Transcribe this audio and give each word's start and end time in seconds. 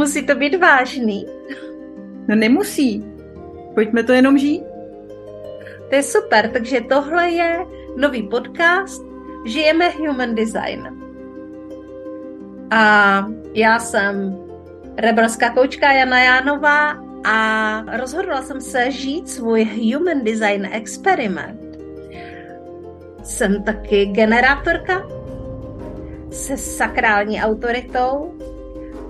Musí 0.00 0.26
to 0.26 0.34
být 0.34 0.56
vážný? 0.60 1.26
No 2.28 2.36
nemusí. 2.36 3.04
Pojďme 3.74 4.02
to 4.02 4.12
jenom 4.12 4.38
žít. 4.38 4.62
To 5.88 5.94
je 5.94 6.02
super, 6.02 6.50
takže 6.50 6.80
tohle 6.80 7.30
je 7.30 7.58
nový 7.96 8.22
podcast 8.22 9.04
Žijeme 9.46 9.90
Human 9.90 10.34
Design. 10.34 10.88
A 12.70 13.26
já 13.54 13.78
jsem 13.78 14.38
rebelská 14.96 15.50
koučka 15.50 15.92
Jana 15.92 16.22
Jánová 16.22 16.96
a 17.24 17.96
rozhodla 17.96 18.42
jsem 18.42 18.60
se 18.60 18.90
žít 18.90 19.28
svůj 19.28 19.64
Human 19.64 20.24
Design 20.24 20.68
experiment. 20.72 21.60
Jsem 23.22 23.62
taky 23.62 24.06
generátorka 24.06 25.08
se 26.30 26.56
sakrální 26.56 27.42
autoritou 27.42 28.34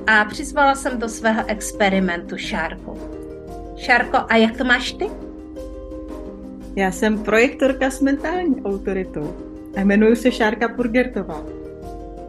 a 0.06 0.24
přizvala 0.24 0.74
jsem 0.74 0.98
do 0.98 1.08
svého 1.08 1.42
experimentu 1.46 2.36
Šárku. 2.36 2.98
Šárko, 3.76 4.18
a 4.28 4.36
jak 4.36 4.56
to 4.56 4.64
máš 4.64 4.92
ty? 4.92 5.10
Já 6.76 6.90
jsem 6.90 7.18
projektorka 7.18 7.90
s 7.90 8.00
mentální 8.00 8.62
autoritou 8.62 9.34
a 9.76 9.80
jmenuji 9.80 10.16
se 10.16 10.32
Šárka 10.32 10.68
Purgertová. 10.68 11.42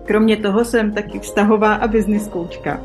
Kromě 0.05 0.37
toho 0.37 0.65
jsem 0.65 0.91
taky 0.91 1.19
vztahová 1.19 1.73
a 1.73 1.87
business 1.87 2.27
koučka. 2.27 2.81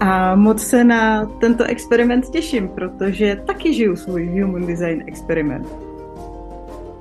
A 0.00 0.34
moc 0.34 0.66
se 0.66 0.84
na 0.84 1.24
tento 1.24 1.64
experiment 1.64 2.30
těším, 2.30 2.68
protože 2.68 3.42
taky 3.46 3.74
žiju 3.74 3.96
svůj 3.96 4.40
Human 4.40 4.66
Design 4.66 5.02
experiment. 5.06 5.66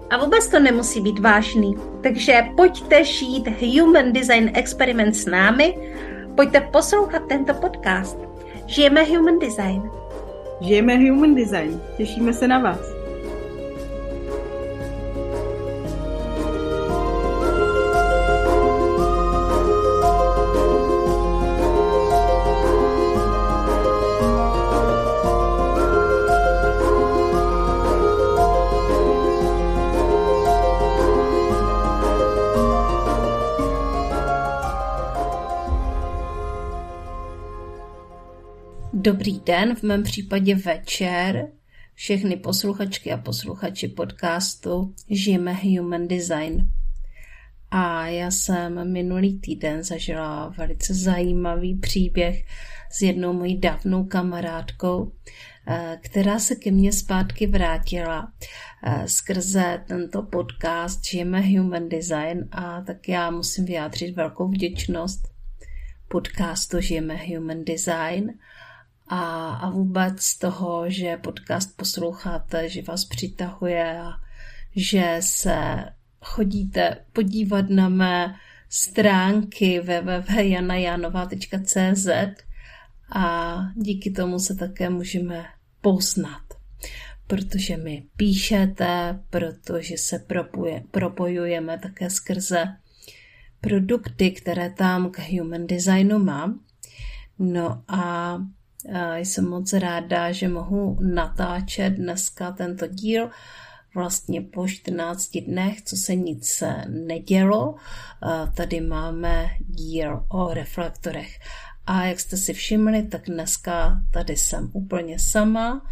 A 0.09 0.17
vůbec 0.17 0.47
to 0.47 0.59
nemusí 0.59 1.01
být 1.01 1.19
vážný. 1.19 1.75
Takže 2.01 2.41
pojďte 2.57 3.03
žít 3.03 3.47
Human 3.61 4.13
Design 4.13 4.51
experiment 4.53 5.15
s 5.15 5.25
námi, 5.25 5.75
pojďte 6.39 6.61
poslouchat 6.61 7.21
tento 7.27 7.53
podcast. 7.53 8.17
Žijeme 8.65 9.03
Human 9.03 9.39
Design. 9.39 9.91
Žijeme 10.61 10.95
Human 10.95 11.35
Design. 11.35 11.81
Těšíme 11.97 12.33
se 12.33 12.47
na 12.47 12.59
vás. 12.59 12.98
Dobrý 39.09 39.39
den, 39.39 39.75
v 39.75 39.83
mém 39.83 40.03
případě 40.03 40.55
večer. 40.55 41.47
Všechny 41.93 42.35
posluchačky 42.35 43.11
a 43.11 43.17
posluchači 43.17 43.87
podcastu 43.87 44.93
Žijeme 45.09 45.53
Human 45.53 46.07
Design. 46.07 46.71
A 47.71 48.07
já 48.07 48.31
jsem 48.31 48.91
minulý 48.93 49.39
týden 49.39 49.83
zažila 49.83 50.53
velice 50.57 50.93
zajímavý 50.93 51.75
příběh 51.75 52.45
s 52.91 53.01
jednou 53.01 53.33
mojí 53.33 53.59
dávnou 53.59 54.03
kamarádkou, 54.03 55.11
eh, 55.67 55.97
která 56.01 56.39
se 56.39 56.55
ke 56.55 56.71
mně 56.71 56.91
zpátky 56.91 57.47
vrátila 57.47 58.33
eh, 58.83 59.07
skrze 59.07 59.83
tento 59.87 60.21
podcast 60.21 61.05
Žijeme 61.05 61.41
Human 61.41 61.89
Design 61.89 62.49
a 62.51 62.81
tak 62.81 63.09
já 63.09 63.31
musím 63.31 63.65
vyjádřit 63.65 64.15
velkou 64.15 64.47
vděčnost 64.47 65.27
podcastu 66.07 66.81
Žijeme 66.81 67.15
Human 67.15 67.63
Design 67.63 68.33
a, 69.09 69.53
a 69.53 69.69
vůbec 69.69 70.37
toho, 70.37 70.89
že 70.89 71.17
podcast 71.17 71.77
posloucháte, 71.77 72.69
že 72.69 72.81
vás 72.81 73.05
přitahuje 73.05 73.99
a 73.99 74.11
že 74.75 75.17
se 75.19 75.85
chodíte 76.21 76.97
podívat 77.13 77.69
na 77.69 77.89
mé 77.89 78.35
stránky 78.69 79.79
www.janajanova.cz 79.79 82.07
a 83.11 83.57
díky 83.75 84.11
tomu 84.11 84.39
se 84.39 84.55
také 84.55 84.89
můžeme 84.89 85.45
poznat, 85.81 86.41
protože 87.27 87.77
mi 87.77 88.03
píšete, 88.17 89.19
protože 89.29 89.97
se 89.97 90.19
propuje, 90.19 90.83
propojujeme 90.91 91.79
také 91.79 92.09
skrze 92.09 92.65
produkty, 93.61 94.31
které 94.31 94.69
tam 94.69 95.11
k 95.11 95.19
human 95.19 95.67
designu 95.67 96.19
mám. 96.19 96.59
No 97.39 97.83
a 97.87 98.37
jsem 99.15 99.49
moc 99.49 99.73
ráda, 99.73 100.31
že 100.31 100.47
mohu 100.47 100.97
natáčet 101.01 101.93
dneska 101.93 102.51
tento 102.51 102.87
díl 102.87 103.29
vlastně 103.95 104.41
po 104.41 104.67
14 104.67 105.37
dnech, 105.37 105.81
co 105.81 105.95
se 105.95 106.15
nic 106.15 106.63
nedělo. 106.87 107.75
Tady 108.55 108.81
máme 108.81 109.49
díl 109.59 110.25
o 110.29 110.53
reflektorech. 110.53 111.39
A 111.85 112.05
jak 112.05 112.19
jste 112.19 112.37
si 112.37 112.53
všimli, 112.53 113.03
tak 113.03 113.25
dneska 113.25 114.01
tady 114.13 114.37
jsem 114.37 114.69
úplně 114.73 115.19
sama. 115.19 115.85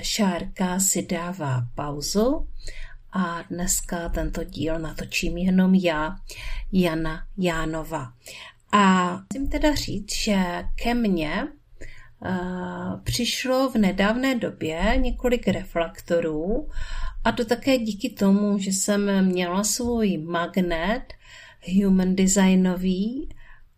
Šárka 0.00 0.80
si 0.80 1.06
dává 1.06 1.66
pauzu 1.74 2.48
a 3.12 3.42
dneska 3.50 4.08
tento 4.08 4.44
díl 4.44 4.78
natočím 4.78 5.36
jenom 5.36 5.74
já, 5.74 6.16
Jana 6.72 7.26
Jánova. 7.38 8.12
A 8.72 9.12
musím 9.12 9.48
teda 9.48 9.74
říct, 9.74 10.14
že 10.14 10.64
ke 10.82 10.94
mně 10.94 11.48
přišlo 13.04 13.70
v 13.70 13.74
nedávné 13.74 14.34
době 14.34 14.94
několik 14.96 15.48
reflektorů 15.48 16.68
a 17.24 17.32
to 17.32 17.44
také 17.44 17.78
díky 17.78 18.10
tomu, 18.10 18.58
že 18.58 18.70
jsem 18.70 19.26
měla 19.26 19.64
svůj 19.64 20.18
magnet 20.18 21.02
human 21.74 22.16
designový 22.16 23.28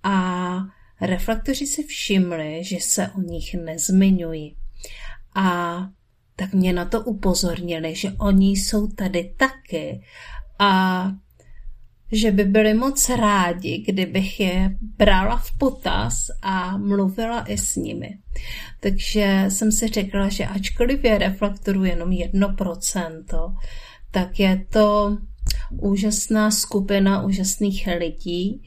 a 0.03 0.57
reflektoři 1.01 1.67
si 1.67 1.83
všimli, 1.83 2.65
že 2.65 2.77
se 2.81 3.09
o 3.09 3.21
nich 3.21 3.55
nezmiňuji. 3.55 4.55
A 5.35 5.79
tak 6.37 6.53
mě 6.53 6.73
na 6.73 6.85
to 6.85 7.01
upozornili, 7.01 7.95
že 7.95 8.13
oni 8.13 8.51
jsou 8.51 8.87
tady 8.87 9.35
taky 9.37 10.03
a 10.59 11.11
že 12.13 12.31
by 12.31 12.45
byli 12.45 12.75
moc 12.75 13.09
rádi, 13.09 13.79
kdybych 13.79 14.41
je 14.41 14.77
brala 14.81 15.37
v 15.37 15.59
potaz 15.59 16.31
a 16.43 16.77
mluvila 16.77 17.45
i 17.45 17.59
s 17.59 17.77
nimi. 17.77 18.19
Takže 18.81 19.45
jsem 19.49 19.73
si 19.73 19.89
řekla, 19.89 20.29
že 20.29 20.47
ačkoliv 20.47 21.05
je 21.05 21.19
reflektoru 21.19 21.85
jenom 21.85 22.11
1%, 22.11 23.57
tak 24.11 24.41
je 24.41 24.67
to 24.71 25.19
úžasná 25.71 26.51
skupina 26.51 27.23
úžasných 27.23 27.89
lidí, 27.99 28.63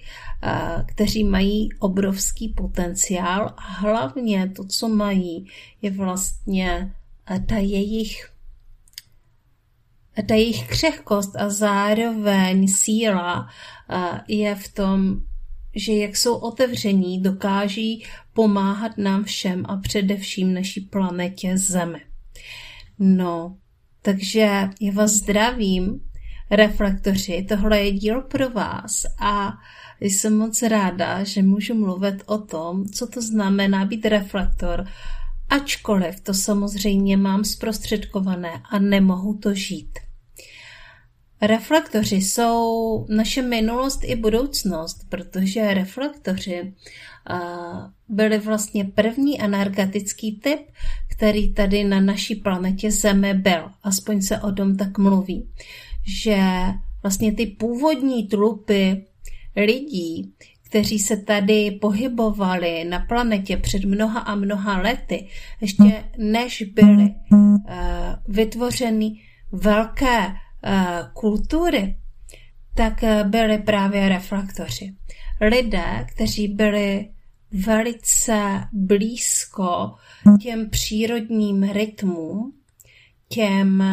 kteří 0.86 1.24
mají 1.24 1.70
obrovský 1.80 2.50
potenciál 2.50 3.54
a 3.58 3.62
hlavně 3.62 4.52
to, 4.56 4.64
co 4.64 4.88
mají, 4.88 5.48
je 5.82 5.92
vlastně 5.92 6.92
ta 7.46 7.58
jejich 7.58 8.30
ta 10.28 10.36
jejich 10.36 10.68
křehkost 10.68 11.36
a 11.36 11.50
zároveň 11.50 12.68
síla 12.68 13.48
je 14.28 14.56
v 14.56 14.74
tom, 14.74 15.16
že 15.76 15.94
jak 15.94 16.18
jsou 16.18 16.36
otevření, 16.36 17.22
dokáží 17.22 18.06
pomáhat 18.34 18.98
nám 18.98 19.24
všem 19.24 19.66
a 19.68 19.78
především 19.78 20.54
naší 20.54 20.82
planetě 20.82 21.58
Zemi. 21.58 22.02
No, 23.00 23.58
takže 24.02 24.40
já 24.82 24.92
vás 24.94 25.12
zdravím, 25.12 26.02
reflektoři, 26.52 27.46
tohle 27.50 27.80
je 27.80 27.92
díl 27.92 28.22
pro 28.22 28.50
vás 28.50 29.06
a 29.20 29.54
jsem 30.00 30.38
moc 30.38 30.62
ráda, 30.62 31.24
že 31.24 31.44
můžu 31.44 31.74
mluvit 31.74 32.24
o 32.26 32.38
tom, 32.38 32.86
co 32.86 33.08
to 33.08 33.22
znamená 33.22 33.86
být 33.86 34.06
reflektor, 34.06 34.86
ačkoliv 35.50 36.20
to 36.20 36.34
samozřejmě 36.34 37.18
mám 37.18 37.44
zprostředkované 37.44 38.62
a 38.72 38.80
nemohu 38.80 39.38
to 39.38 39.54
žít. 39.54 40.00
Reflektoři 41.42 42.16
jsou 42.16 43.06
naše 43.10 43.42
minulost 43.42 44.00
i 44.04 44.16
budoucnost, 44.16 45.06
protože 45.10 45.74
reflektoři 45.74 46.74
byli 48.10 48.40
vlastně 48.40 48.86
první 48.86 49.42
energetický 49.42 50.40
typ, 50.40 50.60
který 51.10 51.54
tady 51.54 51.84
na 51.84 52.02
naší 52.02 52.36
planetě 52.36 52.92
Zemi 52.92 53.34
byl. 53.34 53.72
Aspoň 53.84 54.22
se 54.22 54.42
o 54.42 54.52
tom 54.52 54.78
tak 54.78 54.98
mluví. 54.98 55.50
Že 56.24 56.40
vlastně 57.04 57.32
ty 57.32 57.46
původní 57.46 58.28
trupy 58.28 59.06
lidí, 59.56 60.34
kteří 60.66 61.00
se 61.00 61.18
tady 61.18 61.72
pohybovali 61.72 62.86
na 62.86 63.00
planetě 63.00 63.58
před 63.58 63.86
mnoha 63.86 64.20
a 64.20 64.36
mnoha 64.36 64.82
lety, 64.82 65.28
ještě 65.62 66.04
než 66.18 66.64
byly 66.64 67.16
uh, 67.32 67.58
vytvořeny 68.28 69.12
velké 69.52 70.34
kultury, 71.14 71.96
tak 72.76 73.04
eh, 73.04 73.24
byli 73.24 73.58
právě 73.58 74.10
reflektoři. 74.10 74.96
Lidé, 75.42 76.06
kteří 76.14 76.48
byli 76.48 77.10
velice 77.52 78.68
blízko 78.74 79.96
těm 80.42 80.70
přírodním 80.70 81.64
rytmům, 81.64 82.54
těm, 83.28 83.84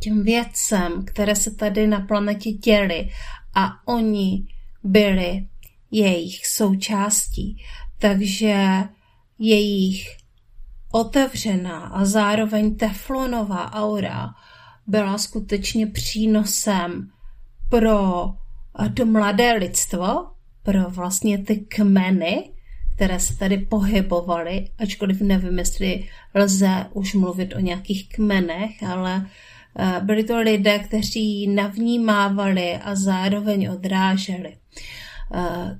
těm 0.00 0.22
věcem, 0.22 1.04
které 1.04 1.36
se 1.36 1.54
tady 1.54 1.86
na 1.86 2.00
planetě 2.00 2.52
děly 2.52 3.10
a 3.54 3.88
oni 3.88 4.46
byli 4.84 5.46
jejich 5.90 6.46
součástí. 6.46 7.62
Takže 7.98 8.64
jejich 9.38 10.16
otevřená 10.92 11.80
a 11.80 12.04
zároveň 12.04 12.76
teflonová 12.76 13.72
aura 13.72 14.34
byla 14.86 15.18
skutečně 15.18 15.86
přínosem 15.86 17.10
pro 17.68 18.30
to 18.94 19.06
mladé 19.06 19.52
lidstvo, 19.52 20.26
pro 20.62 20.90
vlastně 20.90 21.38
ty 21.38 21.56
kmeny, 21.56 22.50
které 22.96 23.20
se 23.20 23.36
tady 23.36 23.58
pohybovaly, 23.58 24.68
ačkoliv 24.78 25.20
nevím, 25.20 25.58
jestli 25.58 26.08
lze 26.34 26.86
už 26.92 27.14
mluvit 27.14 27.54
o 27.54 27.60
nějakých 27.60 28.08
kmenech, 28.08 28.82
ale 28.82 29.26
eh, 29.78 30.00
byli 30.00 30.24
to 30.24 30.40
lidé, 30.40 30.78
kteří 30.78 31.46
navnímávali 31.46 32.76
a 32.76 32.94
zároveň 32.94 33.70
odráželi. 33.70 34.56
Eh, 35.34 35.78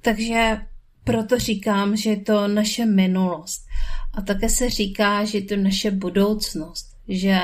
takže 0.00 0.60
proto 1.04 1.38
říkám, 1.38 1.96
že 1.96 2.10
je 2.10 2.16
to 2.16 2.48
naše 2.48 2.86
minulost. 2.86 3.66
A 4.14 4.22
také 4.22 4.48
se 4.48 4.70
říká, 4.70 5.24
že 5.24 5.38
je 5.38 5.44
to 5.44 5.56
naše 5.56 5.90
budoucnost, 5.90 6.96
že, 7.08 7.40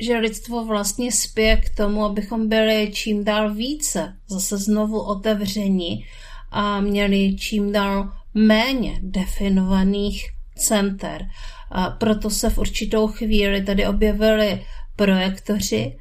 že 0.00 0.16
lidstvo 0.18 0.64
vlastně 0.64 1.12
spěje 1.12 1.56
k 1.56 1.74
tomu, 1.76 2.04
abychom 2.04 2.48
byli 2.48 2.90
čím 2.94 3.24
dál 3.24 3.54
více 3.54 4.16
zase 4.28 4.58
znovu 4.58 5.00
otevření 5.00 6.06
a 6.50 6.80
měli 6.80 7.36
čím 7.36 7.72
dál 7.72 8.12
méně 8.34 8.98
definovaných 9.02 10.30
center. 10.56 11.26
A 11.70 11.90
proto 11.90 12.30
se 12.30 12.50
v 12.50 12.58
určitou 12.58 13.06
chvíli 13.06 13.62
tady 13.62 13.86
objevili 13.86 14.66
projektoři 14.96 15.96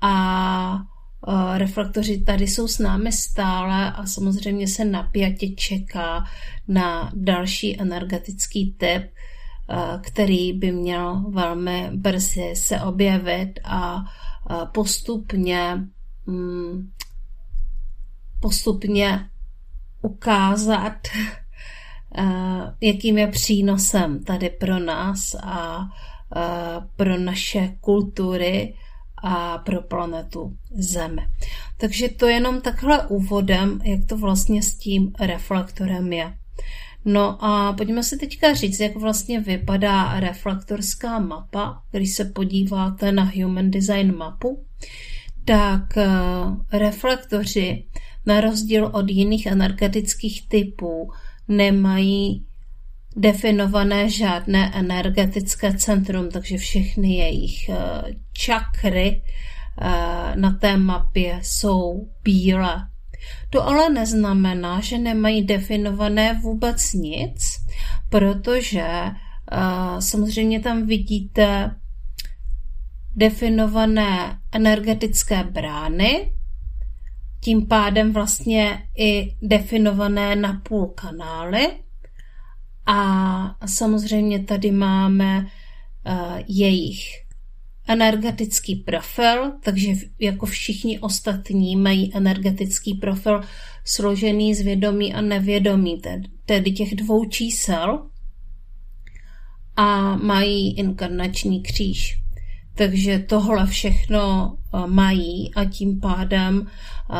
a 0.00 0.78
reflektoři 1.54 2.24
tady 2.24 2.46
jsou 2.46 2.68
s 2.68 2.78
námi 2.78 3.12
stále 3.12 3.92
a 3.92 4.06
samozřejmě 4.06 4.68
se 4.68 4.84
napjatě 4.84 5.48
čeká 5.48 6.24
na 6.68 7.12
další 7.14 7.80
energetický 7.80 8.74
typ, 8.78 9.02
který 10.00 10.52
by 10.52 10.72
měl 10.72 11.24
velmi 11.30 11.90
brzy 11.94 12.52
se 12.56 12.80
objevit 12.80 13.52
a 13.64 14.04
postupně 14.72 15.78
mm, 16.26 16.90
postupně 18.40 19.30
ukázat, 20.02 21.08
jakým 22.80 23.18
je 23.18 23.26
přínosem 23.26 24.24
tady 24.24 24.50
pro 24.50 24.78
nás 24.78 25.34
a 25.42 25.88
pro 26.96 27.18
naše 27.18 27.76
kultury 27.80 28.74
a 29.22 29.58
pro 29.58 29.82
planetu 29.82 30.56
Zeme. 30.70 31.22
Takže 31.76 32.08
to 32.08 32.26
jenom 32.26 32.60
takhle 32.60 33.06
úvodem, 33.06 33.80
jak 33.84 34.04
to 34.06 34.16
vlastně 34.16 34.62
s 34.62 34.74
tím 34.74 35.12
reflektorem 35.20 36.12
je. 36.12 36.34
No 37.10 37.44
a 37.44 37.72
pojďme 37.72 38.02
si 38.02 38.16
teďka 38.16 38.54
říct, 38.54 38.80
jak 38.80 38.96
vlastně 38.96 39.40
vypadá 39.40 40.20
reflektorská 40.20 41.18
mapa. 41.18 41.82
Když 41.90 42.14
se 42.14 42.24
podíváte 42.24 43.12
na 43.12 43.32
Human 43.34 43.70
Design 43.70 44.16
mapu, 44.16 44.64
tak 45.44 45.96
eh, 45.96 46.08
reflektoři 46.72 47.86
na 48.26 48.40
rozdíl 48.40 48.86
od 48.86 49.10
jiných 49.10 49.46
energetických 49.46 50.48
typů 50.48 51.12
nemají 51.48 52.46
definované 53.16 54.10
žádné 54.10 54.72
energetické 54.74 55.76
centrum, 55.76 56.28
takže 56.30 56.56
všechny 56.56 57.14
jejich 57.16 57.68
eh, 57.68 57.76
čakry 58.32 59.22
eh, 59.80 60.36
na 60.36 60.50
té 60.60 60.76
mapě 60.76 61.40
jsou 61.42 62.08
bílé. 62.24 62.88
To 63.50 63.66
ale 63.66 63.90
neznamená, 63.90 64.80
že 64.80 64.98
nemají 64.98 65.42
definované 65.42 66.40
vůbec 66.42 66.92
nic, 66.92 67.66
protože 68.08 68.86
eh, 68.88 69.16
samozřejmě 69.98 70.60
tam 70.60 70.86
vidíte 70.86 71.76
definované 73.16 74.38
energetické 74.52 75.44
brány, 75.44 76.32
tím 77.40 77.66
pádem 77.66 78.12
vlastně 78.12 78.82
i 78.98 79.36
definované 79.42 80.36
napůl 80.36 80.86
kanály, 80.86 81.68
a 82.88 83.66
samozřejmě 83.66 84.44
tady 84.44 84.70
máme 84.70 85.38
uh, 85.40 86.40
jejich 86.46 87.27
energetický 87.88 88.76
profil, 88.76 89.52
takže 89.62 89.92
jako 90.18 90.46
všichni 90.46 90.98
ostatní 90.98 91.76
mají 91.76 92.16
energetický 92.16 92.94
profil 92.94 93.40
složený 93.84 94.54
z 94.54 94.60
vědomí 94.60 95.14
a 95.14 95.20
nevědomí, 95.20 96.02
tedy 96.46 96.72
těch 96.72 96.94
dvou 96.94 97.24
čísel 97.24 98.06
a 99.76 100.16
mají 100.16 100.78
inkarnační 100.78 101.62
kříž. 101.62 102.18
Takže 102.74 103.18
tohle 103.18 103.66
všechno 103.66 104.54
eh, 104.74 104.86
mají 104.86 105.54
a 105.54 105.64
tím 105.64 106.00
pádem, 106.00 106.66
eh, 106.66 107.14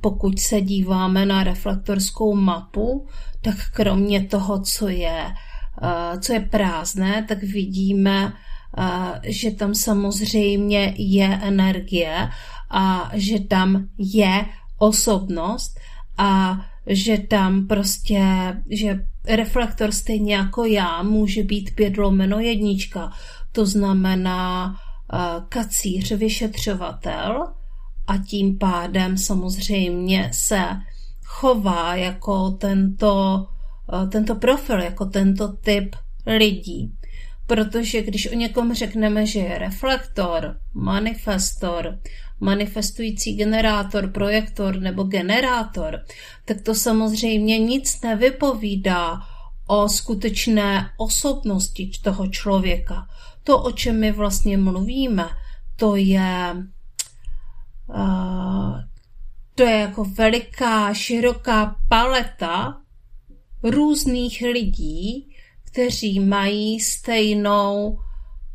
pokud 0.00 0.38
se 0.38 0.60
díváme 0.60 1.26
na 1.26 1.44
reflektorskou 1.44 2.34
mapu, 2.34 3.06
tak 3.42 3.54
kromě 3.72 4.24
toho, 4.24 4.60
co 4.60 4.88
je, 4.88 5.26
eh, 5.82 6.18
co 6.18 6.32
je 6.32 6.40
prázdné, 6.40 7.24
tak 7.28 7.42
vidíme, 7.42 8.32
že 9.22 9.50
tam 9.50 9.74
samozřejmě 9.74 10.94
je 10.96 11.38
energie 11.42 12.28
a 12.70 13.10
že 13.12 13.40
tam 13.40 13.88
je 13.98 14.44
osobnost 14.78 15.80
a 16.18 16.60
že 16.86 17.18
tam 17.18 17.66
prostě, 17.66 18.22
že 18.70 19.04
reflektor 19.28 19.92
stejně 19.92 20.34
jako 20.34 20.64
já 20.64 21.02
může 21.02 21.42
být 21.42 21.74
pět 21.74 21.96
lomeno 21.96 22.38
jednička. 22.40 23.12
To 23.52 23.66
znamená, 23.66 24.76
kacíř 25.48 26.12
vyšetřovatel 26.12 27.52
a 28.06 28.18
tím 28.18 28.58
pádem 28.58 29.18
samozřejmě 29.18 30.30
se 30.32 30.62
chová 31.24 31.94
jako 31.96 32.50
tento, 32.50 33.46
tento 34.08 34.34
profil, 34.34 34.80
jako 34.80 35.06
tento 35.06 35.48
typ 35.48 35.96
lidí. 36.26 36.94
Protože 37.46 38.02
když 38.02 38.32
o 38.32 38.34
někom 38.34 38.74
řekneme, 38.74 39.26
že 39.26 39.40
je 39.40 39.58
reflektor, 39.58 40.56
manifestor, 40.74 41.98
manifestující 42.40 43.34
generátor, 43.34 44.10
projektor 44.10 44.80
nebo 44.80 45.02
generátor, 45.02 46.00
tak 46.44 46.60
to 46.60 46.74
samozřejmě 46.74 47.58
nic 47.58 48.00
nevypovídá 48.00 49.20
o 49.66 49.88
skutečné 49.88 50.90
osobnosti 50.96 51.90
toho 52.02 52.26
člověka. 52.26 53.06
To, 53.44 53.62
o 53.62 53.72
čem 53.72 54.00
my 54.00 54.12
vlastně 54.12 54.58
mluvíme, 54.58 55.28
to 55.76 55.96
je 55.96 56.56
uh, 57.88 58.80
to 59.54 59.62
je 59.62 59.78
jako 59.78 60.04
veliká, 60.04 60.94
široká 60.94 61.76
paleta 61.88 62.80
různých 63.62 64.42
lidí, 64.52 65.33
kteří 65.74 66.20
mají 66.20 66.80
stejnou 66.80 67.98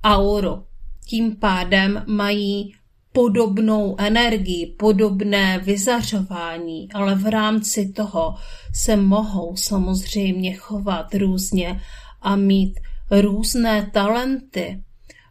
auru. 0.04 0.64
Tím 1.06 1.36
pádem 1.36 2.04
mají 2.08 2.74
podobnou 3.12 3.96
energii, 4.00 4.66
podobné 4.66 5.60
vyzařování, 5.60 6.92
ale 6.94 7.16
v 7.16 7.26
rámci 7.26 7.90
toho 7.90 8.36
se 8.74 8.96
mohou 8.96 9.56
samozřejmě 9.56 10.54
chovat 10.56 11.16
různě 11.16 11.82
a 12.22 12.36
mít 12.36 12.80
různé 13.12 13.90
talenty, 13.94 14.84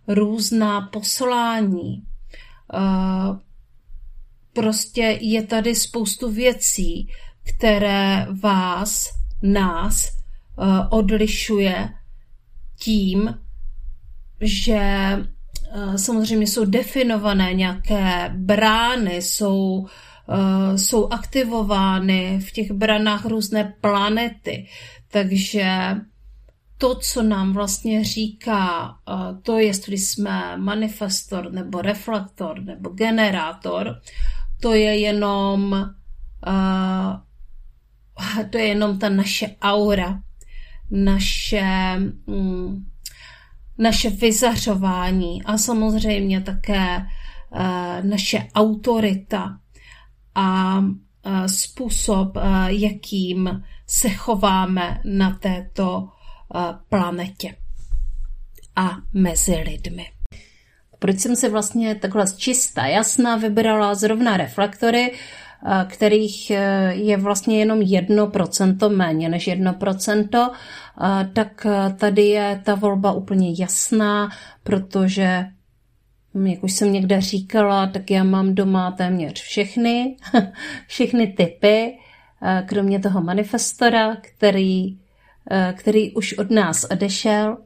různá 0.09 0.80
poslání. 0.80 2.02
Prostě 4.52 5.18
je 5.21 5.42
tady 5.42 5.75
spoustu 5.75 6.30
věcí, 6.30 7.09
které 7.45 8.26
vás, 8.42 9.09
nás 9.42 10.17
odlišuje 10.90 11.88
tím, 12.78 13.38
že 14.40 14.82
samozřejmě 15.96 16.46
jsou 16.46 16.64
definované 16.64 17.54
nějaké 17.54 18.32
brány, 18.36 19.22
jsou, 19.22 19.86
jsou 20.76 21.08
aktivovány 21.08 22.40
v 22.40 22.52
těch 22.52 22.72
branách 22.72 23.24
různé 23.24 23.74
planety. 23.80 24.66
Takže 25.10 25.96
to, 26.78 26.94
co 26.94 27.22
nám 27.22 27.52
vlastně 27.52 28.04
říká 28.04 28.94
to, 29.42 29.58
jestli 29.58 29.98
jsme 29.98 30.56
manifestor 30.56 31.52
nebo 31.52 31.82
reflektor 31.82 32.62
nebo 32.62 32.90
generátor, 32.90 34.00
to 34.60 34.74
je 34.74 34.98
jenom 34.98 35.86
to 38.50 38.58
je 38.58 38.66
jenom 38.66 38.98
ta 38.98 39.08
naše 39.08 39.56
aura, 39.62 40.20
naše, 40.90 41.95
mm, 42.26 42.87
naše 43.78 44.11
vyzařování 44.11 45.42
a 45.45 45.59
samozřejmě 45.59 46.40
také 46.40 46.97
uh, 46.99 47.61
naše 48.02 48.49
autorita 48.54 49.59
a 50.35 50.78
uh, 50.78 50.92
způsob, 51.47 52.37
uh, 52.37 52.42
jakým 52.66 53.64
se 53.87 54.09
chováme 54.09 55.00
na 55.04 55.30
této 55.30 56.09
planetě 56.88 57.57
a 58.76 58.97
mezi 59.12 59.54
lidmi. 59.57 60.07
Proč 60.99 61.18
jsem 61.18 61.37
si 61.37 61.49
vlastně 61.49 61.95
takhle 61.95 62.25
čistá, 62.37 62.87
jasná 62.87 63.37
vybrala 63.37 63.95
zrovna 63.95 64.37
reflektory, 64.37 65.12
kterých 65.88 66.50
e, 66.50 66.92
je 66.94 67.16
vlastně 67.16 67.58
jenom 67.58 67.80
1% 67.80 68.96
méně 68.96 69.28
než 69.28 69.48
1%, 69.48 70.50
tak 71.32 71.66
e, 71.66 71.92
tady 71.92 72.26
je 72.26 72.60
ta 72.64 72.74
volba 72.74 73.12
úplně 73.12 73.54
jasná, 73.58 74.28
protože 74.62 75.46
jak 76.44 76.64
už 76.64 76.72
jsem 76.72 76.92
někde 76.92 77.20
říkala, 77.20 77.86
tak 77.86 78.10
já 78.10 78.24
mám 78.24 78.54
doma 78.54 78.90
téměř 78.90 79.42
všechny, 79.42 80.16
všechny 80.86 81.26
typy, 81.26 81.98
kromě 82.66 83.00
toho 83.00 83.22
manifestora, 83.22 84.16
který, 84.16 84.98
který 85.76 86.14
už 86.14 86.38
od 86.38 86.50
nás 86.50 86.86
odešel, 86.90 87.56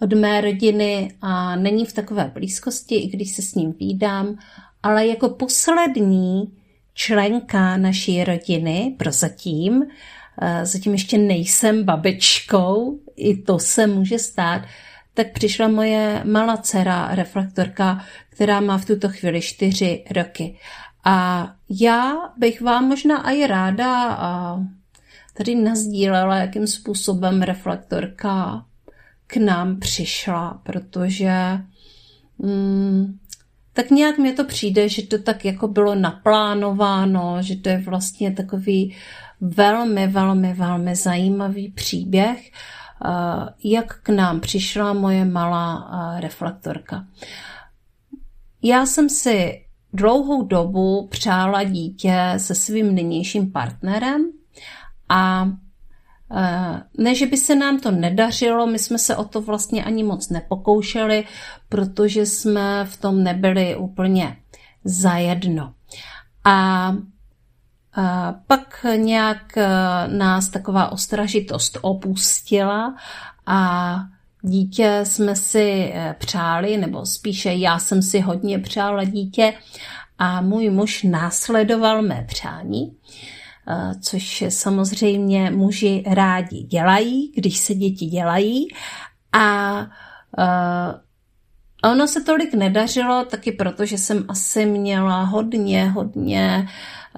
od 0.00 0.12
mé 0.12 0.40
rodiny 0.40 1.12
a 1.22 1.56
není 1.56 1.86
v 1.86 1.92
takové 1.92 2.30
blízkosti, 2.34 2.94
i 2.94 3.08
když 3.08 3.36
se 3.36 3.42
s 3.42 3.54
ním 3.54 3.72
výdám, 3.72 4.38
ale 4.82 5.06
jako 5.06 5.28
poslední 5.28 6.52
členka 6.96 7.76
naší 7.76 8.24
rodiny, 8.24 8.94
prozatím, 8.98 9.82
eh, 10.42 10.66
zatím 10.66 10.92
ještě 10.92 11.18
nejsem 11.18 11.84
babičkou, 11.84 12.98
i 13.16 13.36
to 13.36 13.58
se 13.58 13.86
může 13.86 14.18
stát, 14.18 14.62
tak 15.14 15.32
přišla 15.32 15.68
moje 15.68 16.22
malá 16.24 16.56
dcera, 16.56 17.14
reflektorka, 17.14 18.04
která 18.30 18.60
má 18.60 18.78
v 18.78 18.84
tuto 18.84 19.08
chvíli 19.08 19.40
čtyři 19.40 20.04
roky. 20.10 20.58
A 21.04 21.48
já 21.70 22.14
bych 22.36 22.60
vám 22.60 22.84
možná 22.84 23.30
i 23.30 23.46
ráda 23.46 24.14
a 24.14 24.60
tady 25.34 25.54
nazdílela, 25.54 26.36
jakým 26.36 26.66
způsobem 26.66 27.42
reflektorka 27.42 28.64
k 29.26 29.36
nám 29.36 29.80
přišla, 29.80 30.60
protože 30.62 31.32
mm, 32.38 33.18
tak 33.76 33.90
nějak 33.90 34.18
mi 34.18 34.32
to 34.32 34.44
přijde, 34.44 34.88
že 34.88 35.06
to 35.06 35.18
tak 35.18 35.44
jako 35.44 35.68
bylo 35.68 35.94
naplánováno, 35.94 37.36
že 37.40 37.56
to 37.56 37.68
je 37.68 37.78
vlastně 37.78 38.32
takový 38.32 38.96
velmi, 39.40 40.06
velmi, 40.06 40.54
velmi 40.54 40.96
zajímavý 40.96 41.72
příběh, 41.72 42.50
eh, 42.50 43.08
jak 43.64 44.00
k 44.02 44.08
nám 44.08 44.40
přišla 44.40 44.92
moje 44.92 45.24
malá 45.24 45.90
eh, 45.92 46.20
reflektorka. 46.20 47.06
Já 48.62 48.86
jsem 48.86 49.08
si 49.08 49.64
dlouhou 49.92 50.42
dobu 50.42 51.06
přála 51.06 51.64
dítě 51.64 52.34
se 52.36 52.54
svým 52.54 52.94
nynějším 52.94 53.52
partnerem 53.52 54.32
a 55.08 55.48
ne, 56.98 57.14
že 57.14 57.26
by 57.26 57.36
se 57.36 57.54
nám 57.54 57.80
to 57.80 57.90
nedařilo, 57.90 58.66
my 58.66 58.78
jsme 58.78 58.98
se 58.98 59.16
o 59.16 59.24
to 59.24 59.40
vlastně 59.40 59.84
ani 59.84 60.02
moc 60.02 60.28
nepokoušeli, 60.28 61.24
protože 61.68 62.26
jsme 62.26 62.84
v 62.84 62.96
tom 62.96 63.22
nebyli 63.22 63.76
úplně 63.76 64.36
zajedno. 64.84 65.74
A 66.44 66.94
a 67.96 68.34
pak 68.46 68.86
nějak 68.96 69.56
eh, 69.56 69.68
nás 70.08 70.48
taková 70.48 70.92
ostražitost 70.92 71.78
opustila 71.82 72.94
a 73.46 73.98
dítě 74.42 75.00
jsme 75.04 75.36
si 75.36 75.92
eh, 75.94 76.16
přáli, 76.18 76.76
nebo 76.76 77.06
spíše 77.06 77.52
já 77.52 77.78
jsem 77.78 78.02
si 78.02 78.20
hodně 78.20 78.58
přála 78.58 79.04
dítě 79.04 79.54
a 80.18 80.40
můj 80.40 80.70
muž 80.70 81.02
následoval 81.02 82.02
mé 82.02 82.24
přání. 82.28 82.95
Eh, 83.68 83.94
což 84.00 84.44
samozřejmě 84.48 85.50
muži 85.50 86.04
rádi 86.06 86.62
dělají, 86.62 87.32
když 87.36 87.58
se 87.58 87.74
děti 87.74 88.06
dělají. 88.06 88.68
A 89.32 89.78
uh, 90.38 91.90
ono 91.90 92.08
se 92.08 92.20
tolik 92.20 92.54
nedařilo, 92.54 93.24
taky 93.24 93.52
proto, 93.52 93.84
že 93.84 93.98
jsem 93.98 94.24
asi 94.28 94.66
měla 94.66 95.22
hodně, 95.22 95.88
hodně 95.88 96.68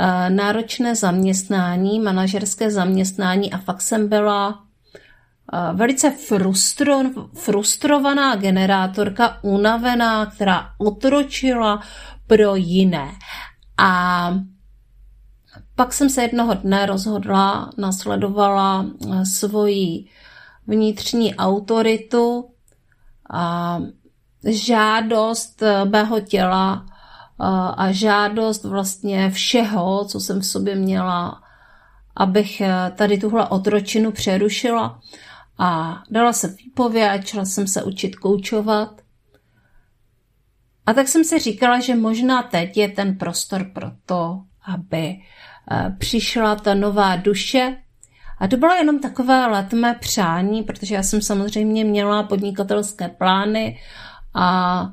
uh, 0.00 0.36
náročné 0.36 0.94
zaměstnání, 0.94 2.00
manažerské 2.00 2.70
zaměstnání 2.70 3.52
a 3.52 3.58
fakt 3.58 3.80
jsem 3.80 4.08
byla 4.08 4.64
velice 5.72 6.10
frustro, 6.10 6.98
frustrovaná 7.34 8.36
generátorka, 8.36 9.38
unavená, 9.42 10.26
která 10.26 10.70
otročila 10.78 11.82
pro 12.26 12.56
jiné. 12.56 13.08
A 13.78 14.32
pak 15.78 15.92
jsem 15.92 16.10
se 16.10 16.22
jednoho 16.22 16.54
dne 16.54 16.86
rozhodla, 16.86 17.70
nasledovala 17.76 18.86
eh, 18.86 19.26
svoji 19.26 20.04
vnitřní 20.66 21.34
autoritu 21.34 22.50
a 23.30 23.78
žádost 24.44 25.62
eh, 25.62 25.84
mého 25.84 26.20
těla 26.20 26.86
eh, 26.86 27.44
a 27.76 27.92
žádost 27.92 28.64
vlastně 28.64 29.30
všeho, 29.30 30.04
co 30.04 30.20
jsem 30.20 30.40
v 30.40 30.46
sobě 30.46 30.74
měla, 30.74 31.42
abych 32.16 32.62
tady 32.96 33.18
tuhle 33.18 33.48
otročinu 33.48 34.12
přerušila 34.12 35.00
a 35.58 36.02
dala 36.10 36.32
se 36.32 36.48
výpověď, 36.48 37.22
začala 37.22 37.44
jsem 37.44 37.66
se 37.66 37.82
učit 37.82 38.16
koučovat. 38.16 39.00
A 40.86 40.92
tak 40.92 41.08
jsem 41.08 41.24
si 41.24 41.38
říkala, 41.38 41.80
že 41.80 41.96
možná 41.96 42.42
teď 42.42 42.76
je 42.76 42.88
ten 42.88 43.18
prostor 43.18 43.64
pro 43.74 43.90
to, 44.06 44.42
aby 44.74 45.20
přišla 45.98 46.54
ta 46.54 46.74
nová 46.74 47.16
duše. 47.16 47.76
A 48.38 48.48
to 48.48 48.56
bylo 48.56 48.74
jenom 48.74 48.98
takové 48.98 49.46
letmé 49.46 49.94
přání, 49.94 50.62
protože 50.62 50.94
já 50.94 51.02
jsem 51.02 51.22
samozřejmě 51.22 51.84
měla 51.84 52.22
podnikatelské 52.22 53.08
plány 53.08 53.78
a 54.34 54.90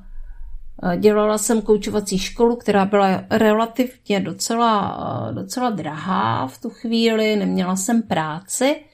dělala 0.97 1.37
jsem 1.37 1.61
koučovací 1.61 2.17
školu, 2.17 2.55
která 2.55 2.85
byla 2.85 3.07
relativně 3.29 4.19
docela, 4.19 4.97
docela 5.33 5.69
drahá 5.69 6.47
v 6.47 6.61
tu 6.61 6.69
chvíli, 6.69 7.35
neměla 7.35 7.75
jsem 7.75 8.01
práci. 8.01 8.85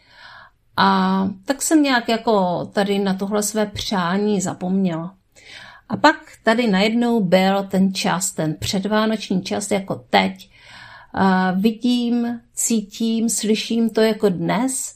A 0.77 1.27
tak 1.45 1.61
jsem 1.61 1.83
nějak 1.83 2.09
jako 2.09 2.65
tady 2.73 2.99
na 2.99 3.13
tohle 3.13 3.43
své 3.43 3.65
přání 3.65 4.41
zapomněla. 4.41 5.15
A 5.89 5.97
pak 5.97 6.15
tady 6.43 6.67
najednou 6.67 7.23
byl 7.23 7.63
ten 7.63 7.93
čas, 7.93 8.31
ten 8.31 8.55
předvánoční 8.59 9.41
čas 9.41 9.71
jako 9.71 9.95
teď, 10.09 10.50
vidím, 11.55 12.41
cítím, 12.53 13.29
slyším 13.29 13.89
to 13.89 14.01
jako 14.01 14.29
dnes. 14.29 14.95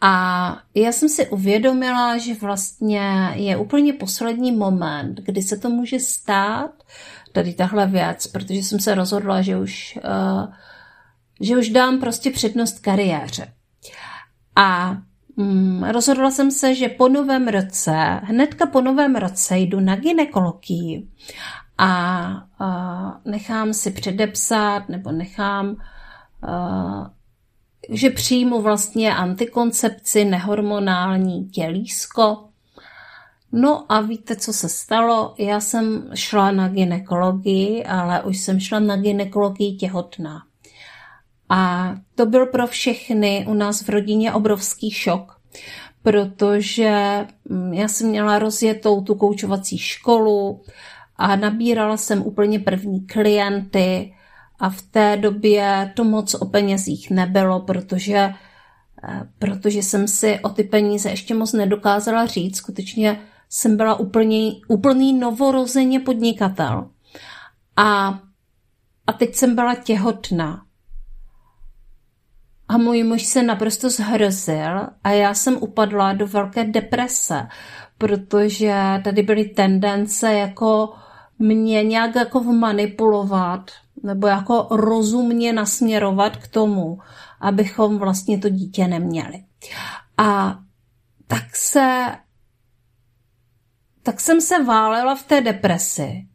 A 0.00 0.58
já 0.74 0.92
jsem 0.92 1.08
si 1.08 1.28
uvědomila, 1.28 2.18
že 2.18 2.34
vlastně 2.34 3.30
je 3.34 3.56
úplně 3.56 3.92
poslední 3.92 4.52
moment, 4.52 5.20
kdy 5.20 5.42
se 5.42 5.56
to 5.56 5.70
může 5.70 6.00
stát, 6.00 6.70
tady 7.32 7.54
tahle 7.54 7.86
věc, 7.86 8.26
protože 8.26 8.58
jsem 8.58 8.80
se 8.80 8.94
rozhodla, 8.94 9.42
že 9.42 9.58
už, 9.58 9.98
že 11.40 11.58
už 11.58 11.68
dám 11.68 12.00
prostě 12.00 12.30
přednost 12.30 12.78
kariéře. 12.78 13.52
A 14.56 14.96
mm, 15.36 15.84
rozhodla 15.84 16.30
jsem 16.30 16.50
se, 16.50 16.74
že 16.74 16.88
po 16.88 17.08
novém 17.08 17.48
roce, 17.48 18.20
hnedka 18.22 18.66
po 18.66 18.80
novém 18.80 19.16
roce 19.16 19.58
jdu 19.58 19.80
na 19.80 19.96
ginekologii 19.96 21.08
a, 21.78 22.46
nechám 23.24 23.74
si 23.74 23.90
předepsat 23.90 24.88
nebo 24.88 25.12
nechám, 25.12 25.76
že 27.88 28.10
přijmu 28.10 28.62
vlastně 28.62 29.14
antikoncepci, 29.14 30.24
nehormonální 30.24 31.48
tělísko. 31.48 32.48
No 33.52 33.92
a 33.92 34.00
víte, 34.00 34.36
co 34.36 34.52
se 34.52 34.68
stalo? 34.68 35.34
Já 35.38 35.60
jsem 35.60 36.10
šla 36.14 36.50
na 36.50 36.68
ginekologii, 36.68 37.84
ale 37.84 38.22
už 38.22 38.38
jsem 38.38 38.60
šla 38.60 38.78
na 38.78 38.96
ginekologii 38.96 39.76
těhotná. 39.76 40.42
A 41.48 41.94
to 42.14 42.26
byl 42.26 42.46
pro 42.46 42.66
všechny 42.66 43.46
u 43.48 43.54
nás 43.54 43.82
v 43.82 43.88
rodině 43.88 44.32
obrovský 44.32 44.90
šok, 44.90 45.40
protože 46.02 47.26
mm, 47.48 47.74
já 47.74 47.88
jsem 47.88 48.08
měla 48.08 48.38
rozjetou 48.38 49.00
tu 49.00 49.14
koučovací 49.14 49.78
školu, 49.78 50.62
a 51.16 51.36
nabírala 51.36 51.96
jsem 51.96 52.22
úplně 52.22 52.58
první 52.58 53.06
klienty 53.06 54.14
a 54.58 54.70
v 54.70 54.82
té 54.82 55.16
době 55.16 55.92
to 55.96 56.04
moc 56.04 56.34
o 56.34 56.46
penězích 56.46 57.10
nebylo, 57.10 57.60
protože, 57.60 58.34
eh, 59.08 59.28
protože 59.38 59.82
jsem 59.82 60.08
si 60.08 60.40
o 60.40 60.48
ty 60.48 60.64
peníze 60.64 61.10
ještě 61.10 61.34
moc 61.34 61.52
nedokázala 61.52 62.26
říct. 62.26 62.56
Skutečně 62.56 63.20
jsem 63.48 63.76
byla 63.76 63.94
úplně, 63.94 64.52
úplný 64.68 65.12
novorozeně 65.12 66.00
podnikatel. 66.00 66.90
A, 67.76 68.18
a 69.06 69.12
teď 69.12 69.34
jsem 69.34 69.54
byla 69.54 69.74
těhotná. 69.74 70.60
a 72.68 72.78
můj 72.78 73.02
muž 73.02 73.22
se 73.22 73.42
naprosto 73.42 73.90
zhrozil 73.90 74.88
a 75.04 75.10
já 75.10 75.34
jsem 75.34 75.56
upadla 75.60 76.12
do 76.12 76.26
velké 76.26 76.64
deprese, 76.64 77.48
protože 77.98 79.00
tady 79.04 79.22
byly 79.22 79.44
tendence 79.44 80.32
jako 80.32 80.94
mě 81.44 81.82
nějak 81.82 82.14
jako 82.14 82.42
manipulovat 82.42 83.70
nebo 84.02 84.26
jako 84.26 84.66
rozumně 84.70 85.52
nasměrovat 85.52 86.36
k 86.36 86.48
tomu, 86.48 86.98
abychom 87.40 87.98
vlastně 87.98 88.38
to 88.38 88.48
dítě 88.48 88.88
neměli. 88.88 89.44
A 90.18 90.58
tak 91.26 91.56
se 91.56 92.06
tak 94.02 94.20
jsem 94.20 94.40
se 94.40 94.64
válela 94.64 95.14
v 95.14 95.22
té 95.22 95.40
depresi. 95.40 96.26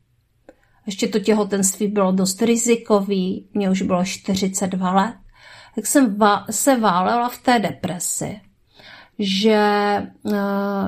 Ještě 0.86 1.08
to 1.08 1.20
těhotenství 1.20 1.88
bylo 1.88 2.12
dost 2.12 2.42
rizikový, 2.42 3.50
mě 3.54 3.70
už 3.70 3.82
bylo 3.82 4.06
42 4.06 4.94
let, 4.94 5.16
tak 5.76 5.88
jsem 5.88 6.18
se 6.52 6.78
válela 6.78 7.30
v 7.30 7.38
té 7.38 7.60
depresi, 7.60 8.42
že 9.20 9.62
uh, 10.24 10.34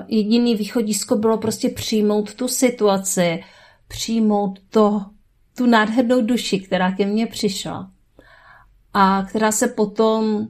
jediný 0.07 0.55
východisko 0.55 1.15
bylo 1.15 1.37
prostě 1.37 1.69
přijmout 1.69 2.33
tu 2.33 2.47
situaci, 2.47 3.43
přijmout 3.91 4.59
to, 4.69 5.05
tu 5.57 5.65
nádhernou 5.65 6.21
duši, 6.21 6.59
která 6.59 6.91
ke 6.91 7.05
mně 7.05 7.27
přišla 7.27 7.91
a 8.93 9.23
která 9.23 9.51
se 9.51 9.67
potom 9.67 10.47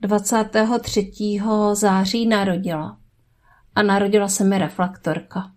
23. 0.00 1.12
září 1.72 2.26
narodila. 2.26 2.96
A 3.74 3.82
narodila 3.82 4.28
se 4.28 4.44
mi 4.44 4.58
reflektorka. 4.58 5.50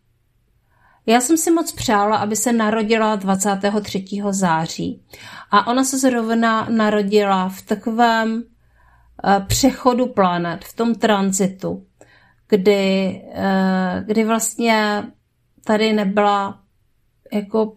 Já 1.06 1.22
jsem 1.22 1.38
si 1.38 1.52
moc 1.52 1.72
přála, 1.72 2.18
aby 2.18 2.36
se 2.36 2.54
narodila 2.54 3.16
23. 3.16 4.06
září. 4.30 5.04
A 5.52 5.68
ona 5.68 5.84
se 5.84 5.98
zrovna 5.98 6.68
narodila 6.70 7.50
v 7.50 7.62
takovém 7.62 8.44
eh, 9.24 9.46
přechodu 9.48 10.08
planet, 10.08 10.66
v 10.66 10.76
tom 10.76 10.96
tranzitu, 10.96 11.86
kdy, 12.48 13.22
eh, 13.34 14.04
kdy 14.06 14.24
vlastně 14.24 15.04
tady 15.64 15.94
nebyla 15.94 16.65
jako 17.36 17.74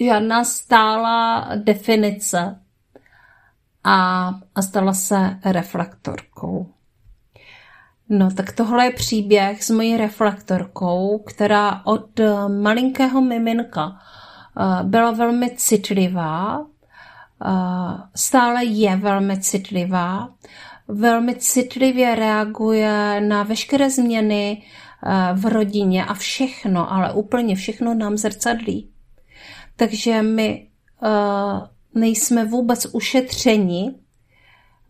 žádná 0.00 0.44
stála 0.44 1.48
definice 1.56 2.60
a, 3.84 4.28
a 4.54 4.62
stala 4.62 4.92
se 4.92 5.38
reflektorkou. 5.44 6.66
No, 8.08 8.30
tak 8.30 8.52
tohle 8.52 8.84
je 8.84 8.90
příběh 8.90 9.64
s 9.64 9.70
mojí 9.70 9.96
reflektorkou, 9.96 11.18
která 11.18 11.82
od 11.84 12.20
eh, 12.20 12.48
malinkého 12.48 13.20
miminka 13.20 13.98
eh, 13.98 14.84
byla 14.84 15.10
velmi 15.10 15.50
citlivá, 15.56 16.66
eh, 17.44 17.50
stále 18.14 18.64
je 18.64 18.96
velmi 18.96 19.40
citlivá, 19.40 20.28
velmi 20.88 21.34
citlivě 21.34 22.14
reaguje 22.14 23.20
na 23.20 23.42
veškeré 23.42 23.90
změny 23.90 24.62
v 25.34 25.46
rodině 25.46 26.04
a 26.04 26.14
všechno, 26.14 26.92
ale 26.92 27.12
úplně 27.12 27.56
všechno 27.56 27.94
nám 27.94 28.16
zrcadlí. 28.16 28.90
Takže 29.76 30.22
my 30.22 30.68
nejsme 31.94 32.44
vůbec 32.44 32.86
ušetřeni 32.92 33.94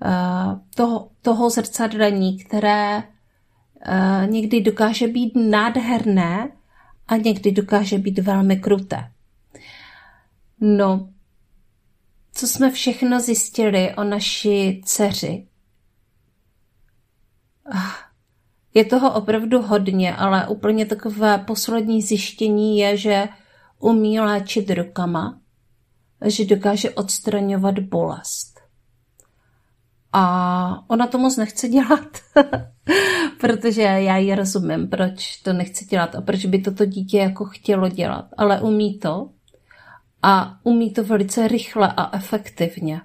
Eh, 0.05 0.61
toho, 0.75 1.11
toho 1.23 1.51
zrcadlení, 1.51 2.39
které 2.39 3.03
eh, 3.03 4.27
někdy 4.27 4.61
dokáže 4.61 5.09
být 5.09 5.33
nádherné 5.37 6.53
a 7.09 7.17
někdy 7.17 7.53
dokáže 7.53 7.99
být 7.99 8.19
velmi 8.19 8.57
kruté. 8.57 9.13
No, 10.61 11.13
co 12.33 12.47
jsme 12.47 12.71
všechno 12.71 13.21
zjistili 13.21 13.95
o 13.95 14.05
naší 14.05 14.83
dceři? 14.85 15.47
Je 18.75 18.85
toho 18.85 19.15
opravdu 19.15 19.63
hodně, 19.63 20.17
ale 20.17 20.49
úplně 20.49 20.87
takové 20.87 21.39
poslední 21.39 22.03
zjištění 22.03 22.79
je, 22.79 22.97
že 22.97 23.29
umí 23.79 24.21
léčit 24.21 24.71
rukama, 24.71 25.41
že 26.25 26.45
dokáže 26.45 26.91
odstraňovat 26.91 27.79
bolest. 27.79 28.61
A 30.13 30.85
ona 30.89 31.07
to 31.07 31.19
moc 31.19 31.37
nechce 31.37 31.69
dělat, 31.69 32.09
protože 33.41 33.83
já 33.83 34.17
ji 34.17 34.35
rozumím, 34.35 34.89
proč 34.89 35.37
to 35.37 35.53
nechce 35.53 35.85
dělat 35.85 36.15
a 36.15 36.21
proč 36.21 36.45
by 36.47 36.59
toto 36.59 36.85
dítě 36.85 37.19
jako 37.19 37.45
chtělo 37.45 37.89
dělat. 37.89 38.29
Ale 38.37 38.61
umí 38.61 38.99
to 38.99 39.31
a 40.23 40.59
umí 40.63 40.93
to 40.93 41.05
velice 41.05 41.49
rychle 41.49 41.93
a 41.97 42.17
efektivně. 42.17 43.01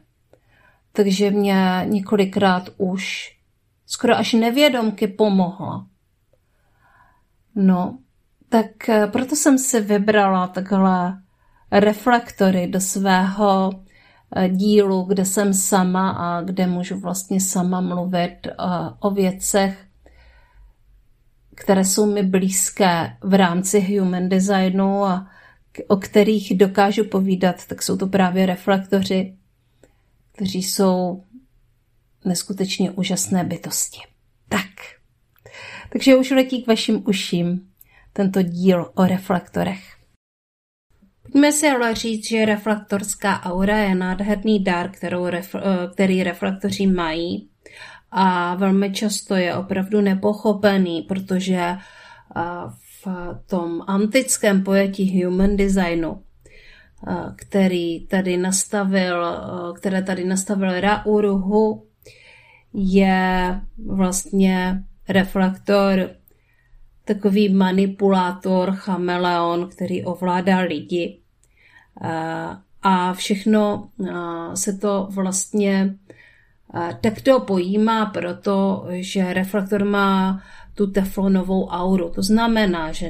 Takže 0.92 1.32
mě 1.32 1.82
několikrát 1.86 2.70
už 2.78 3.34
skoro 3.94 4.18
až 4.18 4.34
nevědomky 4.34 5.08
pomohla. 5.08 5.88
No, 7.56 7.98
tak 8.50 8.90
eh, 8.90 9.08
proto 9.08 9.36
jsem 9.36 9.58
si 9.58 9.82
vybrala 9.82 10.48
takhle 10.48 11.22
reflektory 11.72 12.68
do 12.68 12.82
svého 12.82 13.72
Eh, 14.36 14.50
dílu, 14.50 15.04
kde 15.04 15.26
jsem 15.26 15.54
sama 15.54 16.10
a 16.10 16.42
kde 16.42 16.68
můžu 16.68 17.00
vlastně 17.00 17.42
sama 17.42 17.82
mluvit 17.82 18.48
eh, 18.48 18.54
o 19.00 19.12
věcech, 19.12 19.86
které 21.56 21.86
jsou 21.86 22.14
mi 22.14 22.24
blízké 22.24 23.18
v 23.22 23.34
rámci 23.34 23.98
human 23.98 24.30
designu 24.30 25.04
a 25.04 25.28
o 25.88 25.98
kterých 25.98 26.58
dokážu 26.58 27.04
povídat, 27.04 27.68
tak 27.68 27.82
jsou 27.82 27.98
to 27.98 28.08
právě 28.08 28.46
reflektoři, 28.46 29.38
kteří 30.32 30.64
jsou 30.64 31.24
neskutečně 32.26 32.92
úžasné 32.92 33.44
bytosti. 33.44 34.00
Tak, 34.50 34.70
takže 35.90 36.16
už 36.16 36.32
letí 36.32 36.64
k 36.64 36.68
vašim 36.68 37.04
uším 37.08 37.68
tento 38.14 38.42
díl 38.42 38.92
o 38.96 39.06
reflektorech. 39.06 39.94
Pojďme 41.24 41.52
si 41.52 41.68
ale 41.70 41.96
říct, 41.96 42.28
že 42.28 42.46
reflektorská 42.46 43.44
aura 43.44 43.78
je 43.78 43.96
nádherný 43.96 44.64
dar, 44.64 44.92
kterou 44.92 45.26
ref, 45.26 45.56
eh, 45.56 45.62
který 45.94 46.24
reflektoři 46.24 46.88
mají 46.88 47.50
a 48.12 48.56
velmi 48.56 48.92
často 48.92 49.36
je 49.36 49.56
opravdu 49.56 50.02
nepochopený, 50.02 51.02
protože 51.02 51.58
eh, 51.58 51.78
v 53.06 53.08
tom 53.48 53.82
antickém 53.88 54.64
pojetí 54.64 55.24
human 55.24 55.58
designu, 55.58 56.24
eh, 57.08 57.14
který 57.36 58.08
tady 58.08 58.38
nastavil, 58.38 59.26
které 59.76 60.04
tady 60.04 60.26
nastavil 60.26 60.80
Ra 60.82 61.06
Uruhu, 61.06 61.88
je 62.74 63.62
vlastně 63.86 64.84
reflektor 65.10 66.10
takový 67.06 67.54
manipulátor, 67.54 68.72
chameleon, 68.72 69.70
který 69.70 70.06
ovládá 70.06 70.60
lidi. 70.60 71.20
A 72.82 73.14
všechno 73.14 73.90
se 74.54 74.74
to 74.74 75.08
vlastně 75.12 75.96
takto 77.02 77.40
pojímá 77.40 78.06
proto, 78.06 78.86
že 78.90 79.34
reflektor 79.34 79.86
má 79.86 80.44
tu 80.74 80.92
teflonovou 80.92 81.68
auru. 81.68 82.10
To 82.10 82.22
znamená, 82.22 82.92
že 82.92 83.10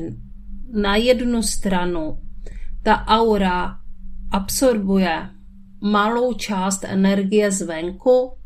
na 0.71 0.95
jednu 0.95 1.43
stranu 1.43 2.17
ta 2.83 3.05
aura 3.07 3.77
absorbuje 4.31 5.29
malou 5.81 6.33
část 6.33 6.83
energie 6.83 7.51
zvenku, 7.51 8.37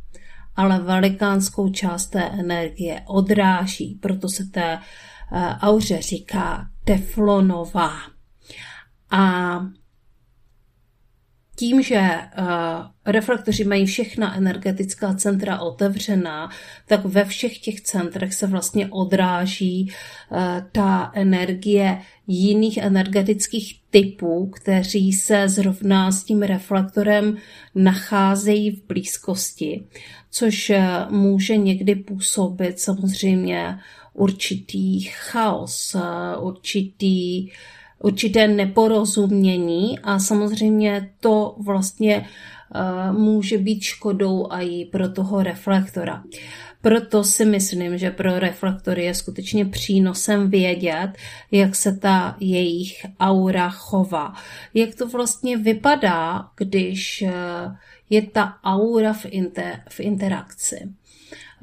ale 0.57 0.79
velikánskou 0.79 1.69
část 1.69 2.07
té 2.07 2.23
energie 2.23 3.01
odráží. 3.05 3.99
Proto 4.01 4.29
se 4.29 4.45
té 4.45 4.79
auře 5.61 6.01
říká 6.01 6.67
teflonová. 6.85 7.93
A 9.11 9.59
tím, 11.59 11.81
že 11.81 11.99
uh, 11.99 12.45
reflektoři 13.05 13.63
mají 13.63 13.85
všechna 13.85 14.35
energetická 14.37 15.13
centra 15.13 15.59
otevřená, 15.59 16.49
tak 16.87 17.05
ve 17.05 17.25
všech 17.25 17.59
těch 17.59 17.81
centrech 17.81 18.33
se 18.33 18.47
vlastně 18.47 18.87
odráží 18.87 19.91
uh, 20.31 20.37
ta 20.71 21.11
energie 21.15 22.01
jiných 22.27 22.77
energetických 22.77 23.81
typů, 23.89 24.51
kteří 24.55 25.13
se 25.13 25.49
zrovna 25.49 26.11
s 26.11 26.23
tím 26.23 26.41
reflektorem 26.41 27.37
nacházejí 27.75 28.71
v 28.71 28.87
blízkosti, 28.87 29.83
což 30.31 30.69
uh, 30.69 31.11
může 31.11 31.57
někdy 31.57 31.95
působit 31.95 32.79
samozřejmě 32.79 33.79
určitý 34.13 35.01
chaos, 35.01 35.95
určitý 36.39 37.49
určité 37.99 38.47
neporozumění 38.47 39.99
a 39.99 40.19
samozřejmě 40.19 41.09
to 41.19 41.55
vlastně 41.65 42.25
může 43.11 43.57
být 43.57 43.81
škodou 43.81 44.47
i 44.51 44.85
pro 44.85 45.09
toho 45.09 45.43
reflektora. 45.43 46.23
Proto 46.81 47.23
si 47.23 47.45
myslím, 47.45 47.97
že 47.97 48.11
pro 48.11 48.39
reflektory 48.39 49.05
je 49.05 49.13
skutečně 49.13 49.65
přínosem 49.65 50.49
vědět, 50.49 51.11
jak 51.51 51.75
se 51.75 51.97
ta 51.97 52.35
jejich 52.39 53.05
aura 53.19 53.69
chová. 53.69 54.33
Jak 54.73 54.95
to 54.95 55.07
vlastně 55.07 55.57
vypadá, 55.57 56.49
když 56.57 57.23
je 58.09 58.21
ta 58.21 58.57
aura 58.63 59.13
v, 59.13 59.25
inter, 59.25 59.81
v 59.89 59.99
interakci. 59.99 60.89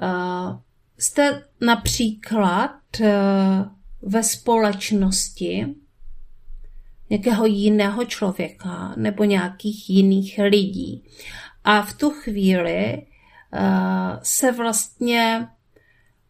Uh, 0.02 0.58
jste 0.98 1.42
například 1.60 2.76
ve 4.02 4.22
společnosti 4.22 5.66
nějakého 7.14 7.46
jiného 7.46 8.04
člověka 8.04 8.94
nebo 8.96 9.24
nějakých 9.24 9.90
jiných 9.90 10.38
lidí. 10.38 11.04
A 11.64 11.82
v 11.82 11.92
tu 11.92 12.10
chvíli 12.10 13.02
uh, 13.52 13.60
se 14.22 14.52
vlastně 14.52 15.48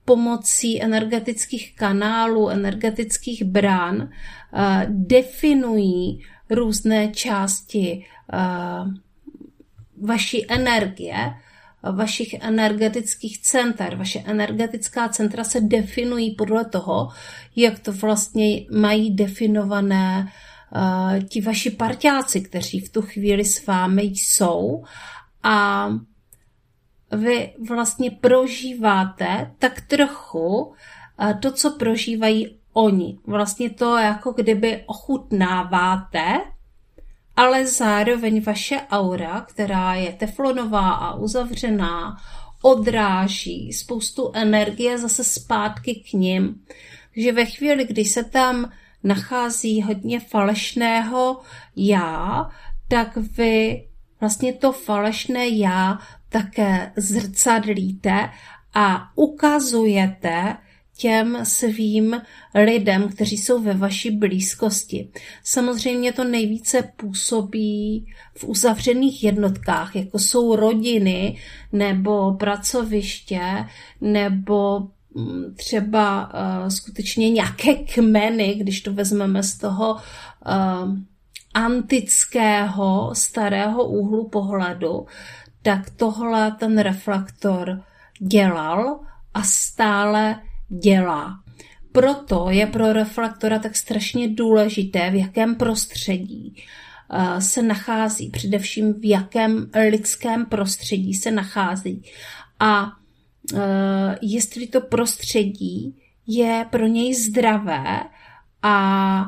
pomocí 0.05 0.83
energetických 0.83 1.77
kanálů, 1.77 2.49
energetických 2.49 3.45
brán 3.45 3.97
uh, 3.97 4.09
definují 4.89 6.21
různé 6.51 7.09
části 7.09 8.05
uh, 8.33 8.95
vaší 10.09 10.53
energie, 10.53 11.35
vašich 11.93 12.35
energetických 12.35 13.43
center. 13.43 13.97
Vaše 13.97 14.19
energetická 14.19 15.09
centra 15.09 15.45
se 15.45 15.61
definují 15.61 16.31
podle 16.31 16.65
toho, 16.65 17.09
jak 17.57 17.79
to 17.79 17.93
vlastně 17.93 18.61
mají 18.71 19.15
definované 19.15 20.33
uh, 20.75 21.23
ti 21.29 21.41
vaši 21.41 21.71
parťáci, 21.71 22.41
kteří 22.41 22.81
v 22.81 22.89
tu 22.89 23.03
chvíli 23.03 23.45
s 23.45 23.67
vámi 23.67 24.03
jsou 24.03 24.85
a 25.43 25.89
vy 27.13 27.53
vlastně 27.69 28.11
prožíváte 28.11 29.51
tak 29.59 29.81
trochu 29.81 30.57
uh, 30.57 30.75
to, 31.41 31.53
co 31.53 31.71
prožívají 31.71 32.59
oni. 32.73 33.19
Vlastně 33.27 33.71
to 33.71 33.97
jako 33.97 34.33
kdyby 34.33 34.83
ochutnáváte 34.87 36.41
ale 37.37 37.67
zároveň 37.67 38.43
vaše 38.43 38.81
aura, 38.91 39.41
která 39.41 39.95
je 39.95 40.13
teflonová 40.13 40.91
a 40.91 41.15
uzavřená, 41.15 42.17
odráží 42.63 43.73
spoustu 43.73 44.31
energie 44.35 44.99
zase 44.99 45.25
zpátky 45.25 45.95
k 45.95 46.13
ním. 46.13 46.65
Takže 47.15 47.33
ve 47.33 47.45
chvíli, 47.45 47.85
kdy 47.85 48.05
se 48.05 48.25
tam 48.25 48.73
nachází 49.05 49.83
hodně 49.83 50.21
falešného 50.21 51.41
já, 51.77 52.49
tak 52.89 53.17
vy 53.17 53.85
vlastně 54.21 54.53
to 54.53 54.73
falešné 54.73 55.49
já 55.49 55.99
také 56.29 56.93
zrcadlíte 56.97 58.31
a 58.75 59.09
ukazujete 59.15 60.57
těm 60.97 61.39
svým 61.43 62.23
lidem, 62.55 63.09
kteří 63.09 63.39
jsou 63.39 63.63
ve 63.63 63.75
vaší 63.75 64.11
blízkosti. 64.11 65.09
Samozřejmě 65.45 66.13
to 66.13 66.25
nejvíce 66.25 66.83
působí 66.97 68.07
v 68.39 68.45
uzavřených 68.45 69.25
jednotkách, 69.25 69.97
jako 69.97 70.19
jsou 70.19 70.57
rodiny 70.57 71.37
nebo 71.73 72.33
pracoviště 72.33 73.41
nebo 74.01 74.89
třeba 75.57 76.33
uh, 76.35 76.69
skutečně 76.69 77.31
nějaké 77.31 77.75
kmeny, 77.75 78.55
když 78.55 78.81
to 78.81 78.93
vezmeme 78.93 79.43
z 79.43 79.59
toho 79.59 79.95
uh, 79.95 80.97
antického 81.55 83.11
starého 83.15 83.85
úhlu 83.85 84.29
pohledu, 84.29 85.07
tak 85.63 85.91
tohle 85.91 86.51
ten 86.51 86.79
reflektor 86.79 87.83
dělal 88.19 89.01
a 89.35 89.43
stále 89.43 90.41
dělá. 90.69 91.41
Proto 91.93 92.47
je 92.51 92.67
pro 92.67 92.93
reflektora 92.93 93.59
tak 93.59 93.77
strašně 93.77 94.29
důležité, 94.29 95.11
v 95.11 95.15
jakém 95.15 95.55
prostředí 95.55 96.57
eh, 97.11 97.41
se 97.41 97.63
nachází, 97.63 98.31
především 98.31 98.95
v 98.95 99.09
jakém 99.09 99.71
lidském 99.91 100.47
prostředí 100.47 101.15
se 101.15 101.31
nachází 101.31 102.03
a 102.61 102.93
jestli 104.23 104.67
to 104.67 104.81
prostředí 104.81 106.03
je 106.27 106.67
pro 106.71 106.87
něj 106.87 107.15
zdravé 107.15 108.01
a 108.63 109.25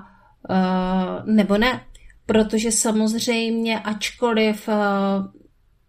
eh, 0.50 1.32
nebo 1.32 1.58
ne. 1.58 1.86
Protože 2.26 2.72
samozřejmě, 2.72 3.80
ačkoliv 3.80 4.68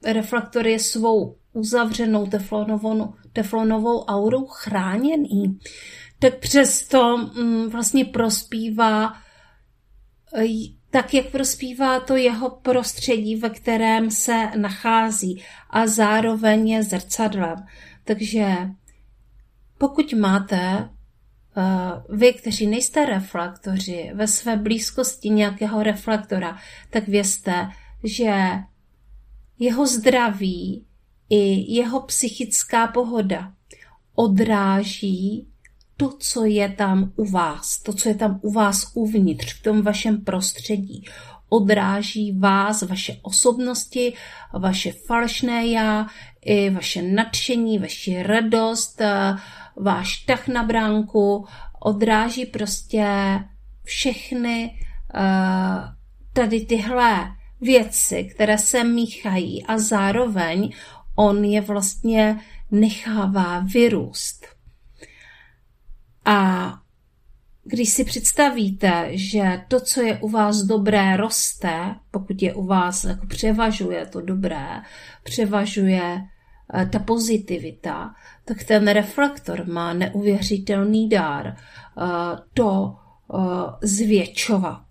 reflektor 0.05 0.67
je 0.67 0.79
svou 0.79 1.37
uzavřenou 1.53 2.27
teflonovou, 2.27 3.13
teflonovou 3.33 4.05
aurou 4.05 4.45
chráněný, 4.45 5.59
tak 6.19 6.39
přesto 6.39 7.17
mm, 7.17 7.69
vlastně 7.69 8.05
prospívá 8.05 9.13
tak, 10.89 11.13
jak 11.13 11.25
prospívá 11.25 11.99
to 11.99 12.15
jeho 12.15 12.49
prostředí, 12.49 13.35
ve 13.35 13.49
kterém 13.49 14.11
se 14.11 14.49
nachází 14.55 15.43
a 15.69 15.87
zároveň 15.87 16.69
je 16.69 16.83
zrcadlem. 16.83 17.55
Takže 18.07 18.69
pokud 19.77 20.13
máte 20.13 20.89
uh, 21.57 22.17
vy, 22.17 22.33
kteří 22.33 22.67
nejste 22.67 23.05
reflektoři, 23.05 24.11
ve 24.13 24.27
své 24.27 24.57
blízkosti 24.57 25.29
nějakého 25.29 25.83
reflektora, 25.83 26.57
tak 26.89 27.07
vězte, 27.07 27.69
že 28.03 28.51
jeho 29.59 29.87
zdraví 29.87 30.85
i 31.29 31.73
jeho 31.73 32.01
psychická 32.01 32.87
pohoda 32.87 33.53
odráží 34.15 35.47
to, 35.97 36.17
co 36.19 36.45
je 36.45 36.69
tam 36.69 37.11
u 37.15 37.25
vás, 37.25 37.77
to, 37.83 37.93
co 37.93 38.09
je 38.09 38.15
tam 38.15 38.39
u 38.41 38.51
vás 38.51 38.91
uvnitř, 38.93 39.53
v 39.53 39.63
tom 39.63 39.81
vašem 39.81 40.21
prostředí. 40.21 41.05
Odráží 41.49 42.39
vás, 42.39 42.81
vaše 42.81 43.19
osobnosti, 43.21 44.13
vaše 44.53 44.91
falešné 44.91 45.67
já, 45.67 46.07
i 46.47 46.69
vaše 46.69 47.01
nadšení, 47.01 47.79
vaši 47.79 48.23
radost, 48.23 49.01
váš 49.75 50.17
tah 50.17 50.47
na 50.47 50.63
bránku, 50.63 51.45
odráží 51.79 52.45
prostě 52.45 53.07
všechny 53.83 54.79
uh, 55.15 55.21
tady 56.33 56.65
tyhle 56.65 57.31
věci, 57.61 58.23
které 58.23 58.57
se 58.57 58.83
míchají 58.83 59.65
a 59.65 59.77
zároveň 59.77 60.73
on 61.15 61.45
je 61.45 61.61
vlastně 61.61 62.39
nechává 62.71 63.59
vyrůst. 63.59 64.45
A 66.25 66.73
když 67.63 67.89
si 67.89 68.03
představíte, 68.03 69.09
že 69.11 69.61
to, 69.67 69.79
co 69.79 70.01
je 70.01 70.17
u 70.17 70.29
vás 70.29 70.57
dobré, 70.57 71.17
roste, 71.17 71.95
pokud 72.11 72.41
je 72.41 72.53
u 72.53 72.65
vás 72.65 73.03
jako 73.03 73.27
převažuje 73.27 74.05
to 74.05 74.21
dobré, 74.21 74.67
převažuje 75.23 76.01
eh, 76.03 76.36
ta 76.89 76.99
pozitivita, 76.99 78.15
tak 78.45 78.63
ten 78.63 78.87
reflektor 78.87 79.67
má 79.67 79.93
neuvěřitelný 79.93 81.09
dár 81.09 81.47
eh, 81.47 82.03
to 82.53 82.95
eh, 82.95 83.37
zvětšovat. 83.81 84.83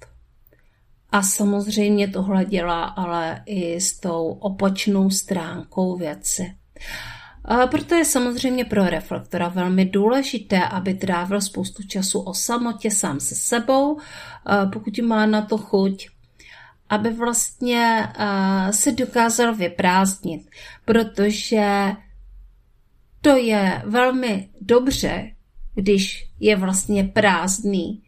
A 1.11 1.23
samozřejmě 1.23 2.09
tohle 2.09 2.45
dělá 2.45 2.85
ale 2.85 3.43
i 3.47 3.81
s 3.81 4.01
tou 4.01 4.27
opačnou 4.29 5.11
stránkou 5.11 5.97
věci. 5.97 6.55
A 7.45 7.67
proto 7.67 7.95
je 7.95 8.05
samozřejmě 8.05 8.65
pro 8.65 8.85
reflektora 8.85 9.49
velmi 9.49 9.85
důležité, 9.85 10.69
aby 10.69 10.95
trávil 10.95 11.41
spoustu 11.41 11.83
času 11.83 12.21
o 12.21 12.35
samotě 12.35 12.91
sám 12.91 13.21
se 13.21 13.35
sebou, 13.35 13.99
pokud 14.73 14.99
má 14.99 15.27
na 15.27 15.43
to 15.43 15.59
chuť, 15.59 16.09
aby 16.89 17.11
vlastně 17.11 18.09
se 18.71 18.93
dokázal 18.93 19.55
vyprázdnit, 19.55 20.51
protože 20.85 21.93
to 23.21 23.37
je 23.37 23.83
velmi 23.85 24.49
dobře, 24.61 25.31
když 25.75 26.31
je 26.41 26.57
vlastně 26.57 27.05
prázdný, 27.05 28.03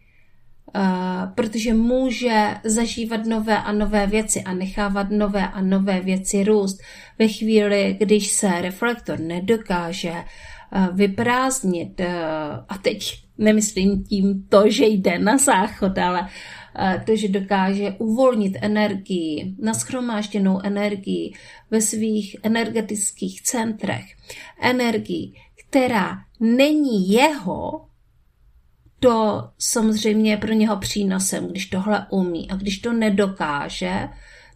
Uh, 0.77 1.33
protože 1.35 1.75
může 1.75 2.55
zažívat 2.65 3.25
nové 3.27 3.59
a 3.59 3.73
nové 3.73 4.07
věci 4.07 4.43
a 4.43 4.55
nechávat 4.55 5.11
nové 5.11 5.49
a 5.49 5.61
nové 5.61 6.01
věci 6.01 6.45
růst. 6.45 6.81
Ve 7.19 7.29
chvíli, 7.29 7.97
když 8.01 8.29
se 8.29 8.61
reflektor 8.61 9.21
nedokáže 9.21 10.13
uh, 10.13 10.97
vyprázdnit, 10.97 12.01
uh, 12.01 12.07
a 12.69 12.79
teď 12.83 13.25
nemyslím 13.39 14.05
tím 14.05 14.47
to, 14.49 14.71
že 14.71 14.87
jde 14.87 15.19
na 15.19 15.39
záchod, 15.39 15.99
ale 15.99 16.29
to, 17.07 17.17
že 17.17 17.29
dokáže 17.29 17.91
uvolnit 17.99 18.57
energii, 18.61 19.55
naschromážděnou 19.59 20.61
energii 20.65 21.35
ve 21.71 21.81
svých 21.81 22.37
energetických 22.43 23.43
centrech, 23.43 24.05
energii, 24.61 25.33
která 25.69 26.19
není 26.41 27.11
jeho, 27.11 27.89
to 29.01 29.49
samozřejmě 29.59 30.31
je 30.31 30.37
pro 30.37 30.53
něho 30.53 30.77
přínosem, 30.77 31.49
když 31.49 31.67
tohle 31.67 32.07
umí. 32.11 32.51
A 32.51 32.57
když 32.57 32.79
to 32.79 32.93
nedokáže, 32.93 34.09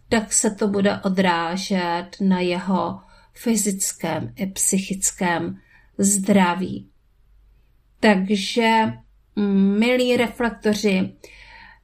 tak 0.09 0.33
se 0.33 0.51
to 0.51 0.67
bude 0.67 0.99
odrážet 0.99 2.07
na 2.21 2.39
jeho 2.39 2.99
fyzickém 3.33 4.33
i 4.35 4.45
psychickém 4.45 5.59
zdraví. 5.97 6.89
Takže, 7.99 8.83
mm, 9.35 9.79
milí 9.79 10.17
reflektoři, 10.17 11.13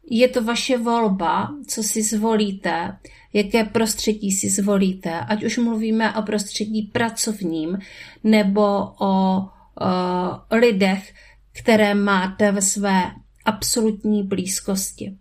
je 0.10 0.28
to 0.28 0.43
vaše 0.43 0.78
volba, 0.78 1.50
co 1.67 1.84
si 1.84 2.04
zvolíte, 2.04 2.98
jaké 3.34 3.63
prostředí 3.63 4.32
si 4.32 4.50
zvolíte, 4.50 5.19
ať 5.19 5.43
už 5.43 5.58
mluvíme 5.58 6.15
o 6.15 6.22
prostředí 6.22 6.82
pracovním 6.82 7.80
nebo 8.24 8.93
o, 9.00 9.06
o 9.06 10.56
lidech, 10.56 11.13
které 11.52 11.93
máte 11.93 12.52
ve 12.52 12.62
své 12.62 13.12
absolutní 13.45 14.24
blízkosti. 14.24 15.17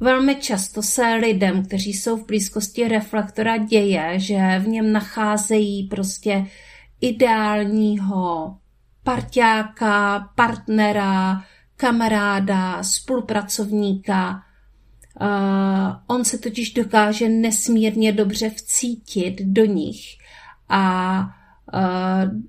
Velmi 0.00 0.34
často 0.34 0.82
se 0.82 1.14
lidem, 1.14 1.64
kteří 1.64 1.92
jsou 1.92 2.16
v 2.16 2.26
blízkosti 2.26 2.88
reflektora, 2.88 3.56
děje, 3.56 4.12
že 4.16 4.58
v 4.58 4.68
něm 4.68 4.92
nacházejí 4.92 5.88
prostě 5.88 6.46
ideálního 7.00 8.56
parťáka, 9.02 10.20
partnera, 10.34 11.44
kamaráda, 11.76 12.82
spolupracovníka. 12.82 14.42
Uh, 15.20 15.96
on 16.06 16.24
se 16.24 16.38
totiž 16.38 16.72
dokáže 16.72 17.28
nesmírně 17.28 18.12
dobře 18.12 18.50
vcítit 18.50 19.42
do 19.42 19.64
nich 19.64 20.00
a 20.68 21.20
uh, 21.74 22.40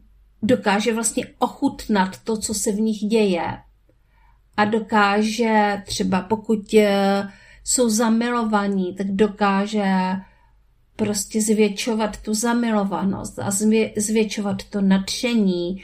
dokáže 0.42 0.94
vlastně 0.94 1.26
ochutnat 1.40 2.18
to, 2.24 2.38
co 2.38 2.54
se 2.54 2.72
v 2.72 2.80
nich 2.80 2.98
děje. 2.98 3.58
A 4.58 4.66
dokáže 4.66 5.84
třeba, 5.86 6.22
pokud 6.22 6.74
uh, 6.74 6.82
jsou 7.64 7.90
zamilovaní, 7.90 8.96
tak 8.96 9.08
dokáže 9.08 9.86
prostě 10.96 11.42
zvětšovat 11.42 12.18
tu 12.18 12.34
zamilovanost 12.34 13.40
a 13.40 13.52
zvětšovat 13.98 14.64
to 14.64 14.82
nadšení 14.82 15.84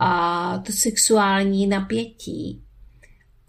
a 0.00 0.58
to 0.58 0.72
sexuální 0.72 1.66
napětí. 1.66 2.61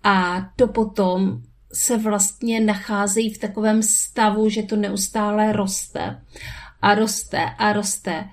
A 0.04 0.42
to 0.56 0.68
potom 0.68 1.42
se 1.74 1.98
vlastně 1.98 2.60
nacházejí 2.60 3.34
v 3.34 3.38
takovém 3.38 3.84
stavu, 3.84 4.50
že 4.50 4.64
to 4.64 4.76
neustále 4.76 5.52
roste 5.52 6.22
a 6.82 6.96
roste 6.96 7.50
a 7.58 7.74
roste. 7.74 8.30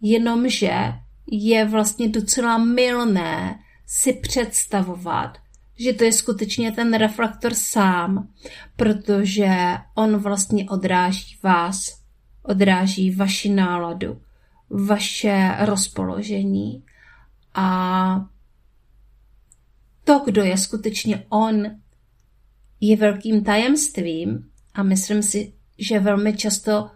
Jenomže 0.00 0.92
je 1.30 1.64
vlastně 1.64 2.08
docela 2.08 2.58
milné 2.58 3.58
si 3.86 4.12
představovat, 4.12 5.38
že 5.78 5.92
to 5.92 6.04
je 6.04 6.12
skutečně 6.12 6.72
ten 6.72 6.94
reflektor 6.94 7.54
sám, 7.54 8.28
protože 8.76 9.50
on 9.94 10.16
vlastně 10.16 10.70
odráží 10.70 11.38
vás, 11.42 12.00
odráží 12.42 13.14
vaši 13.14 13.48
náladu, 13.48 14.20
vaše 14.70 15.56
rozpoložení 15.60 16.84
a 17.54 18.26
to, 20.10 20.18
kdo 20.18 20.42
je 20.42 20.58
skutečně 20.58 21.26
on, 21.28 21.80
je 22.80 22.96
velkým 22.96 23.44
tajemstvím 23.44 24.50
a 24.74 24.82
myslím 24.82 25.22
si, 25.22 25.52
že 25.78 26.00
velmi 26.00 26.36
často 26.36 26.90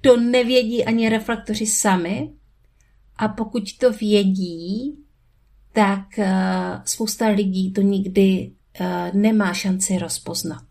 to 0.00 0.16
nevědí 0.16 0.84
ani 0.84 1.08
reflektoři 1.08 1.66
sami 1.66 2.32
a 3.16 3.28
pokud 3.28 3.78
to 3.78 3.92
vědí, 3.92 4.98
tak 5.72 6.18
eh, 6.18 6.32
spousta 6.84 7.28
lidí 7.28 7.72
to 7.72 7.80
nikdy 7.80 8.52
eh, 8.80 9.10
nemá 9.14 9.54
šanci 9.54 9.98
rozpoznat. 9.98 10.64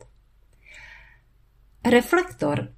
Reflektor 1.85 2.73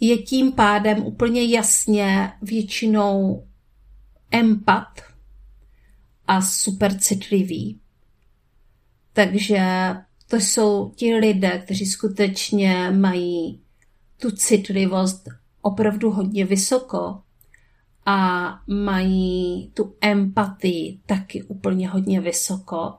je 0.00 0.18
tím 0.18 0.52
pádem 0.52 1.02
úplně 1.02 1.44
jasně 1.44 2.32
většinou 2.42 3.46
empat 4.30 5.05
a 6.28 6.42
super 6.42 6.98
citlivý. 6.98 7.80
Takže 9.12 9.60
to 10.28 10.36
jsou 10.36 10.92
ti 10.96 11.14
lidé, 11.14 11.58
kteří 11.58 11.86
skutečně 11.86 12.90
mají 12.90 13.60
tu 14.20 14.30
citlivost 14.30 15.28
opravdu 15.62 16.10
hodně 16.10 16.44
vysoko 16.44 17.22
a 18.06 18.48
mají 18.66 19.70
tu 19.74 19.94
empatii 20.00 21.00
taky 21.06 21.42
úplně 21.42 21.88
hodně 21.88 22.20
vysoko. 22.20 22.94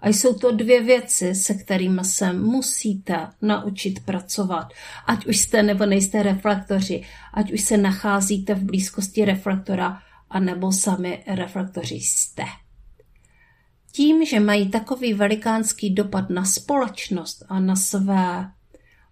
A 0.00 0.08
jsou 0.08 0.34
to 0.34 0.52
dvě 0.52 0.82
věci, 0.82 1.34
se 1.34 1.54
kterými 1.54 2.04
se 2.04 2.32
musíte 2.32 3.28
naučit 3.42 4.04
pracovat. 4.04 4.68
Ať 5.06 5.26
už 5.26 5.36
jste 5.36 5.62
nebo 5.62 5.86
nejste 5.86 6.22
reflektoři, 6.22 7.02
ať 7.34 7.52
už 7.52 7.60
se 7.60 7.76
nacházíte 7.76 8.54
v 8.54 8.64
blízkosti 8.64 9.24
reflektora, 9.24 9.98
anebo 10.30 10.72
sami 10.72 11.24
reflektoři 11.26 11.94
jste. 11.94 12.44
Tím, 13.96 14.24
že 14.24 14.40
mají 14.40 14.68
takový 14.68 15.14
velikánský 15.14 15.90
dopad 15.90 16.30
na 16.30 16.44
společnost 16.44 17.44
a 17.48 17.60
na 17.60 17.76
své 17.76 18.50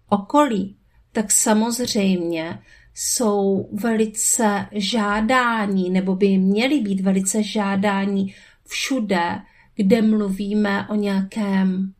okolí, 0.09 0.77
tak 1.11 1.31
samozřejmě 1.31 2.59
jsou 2.93 3.69
velice 3.73 4.65
žádání, 4.71 5.89
nebo 5.89 6.15
by 6.15 6.37
měly 6.37 6.79
být 6.79 7.01
velice 7.01 7.43
žádání 7.43 8.35
všude, 8.67 9.41
kde 9.75 10.01
mluvíme 10.01 10.87
o 10.87 10.95
nějakém 10.95 11.93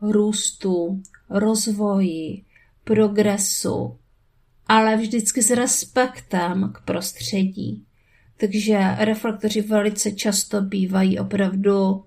růstu, 0.00 1.02
rozvoji, 1.30 2.44
progresu, 2.84 3.98
ale 4.66 4.96
vždycky 4.96 5.42
s 5.42 5.50
respektem 5.50 6.72
k 6.74 6.84
prostředí. 6.84 7.84
Takže 8.36 8.94
reflektoři 8.98 9.60
velice 9.60 10.12
často 10.12 10.62
bývají 10.62 11.18
opravdu 11.18 12.04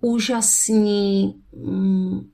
úžasní, 0.00 1.34
um, 1.50 2.30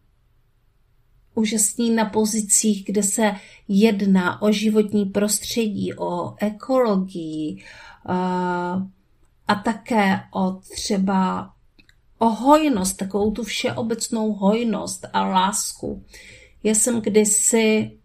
úžasní 1.34 1.90
na 1.90 2.04
pozicích, 2.04 2.84
kde 2.84 3.02
se 3.02 3.34
jedná 3.68 4.42
o 4.42 4.52
životní 4.52 5.04
prostředí, 5.04 5.94
o 5.94 6.34
ekologii 6.38 7.64
uh, 8.08 8.82
a 9.48 9.54
také 9.64 10.20
o 10.34 10.52
třeba 10.52 11.50
o 12.18 12.28
hojnost, 12.28 12.96
takovou 12.96 13.30
tu 13.30 13.42
všeobecnou 13.42 14.32
hojnost 14.32 15.06
a 15.12 15.26
lásku. 15.26 16.04
Já 16.62 16.74
jsem 16.74 17.00
kdysi 17.00 17.98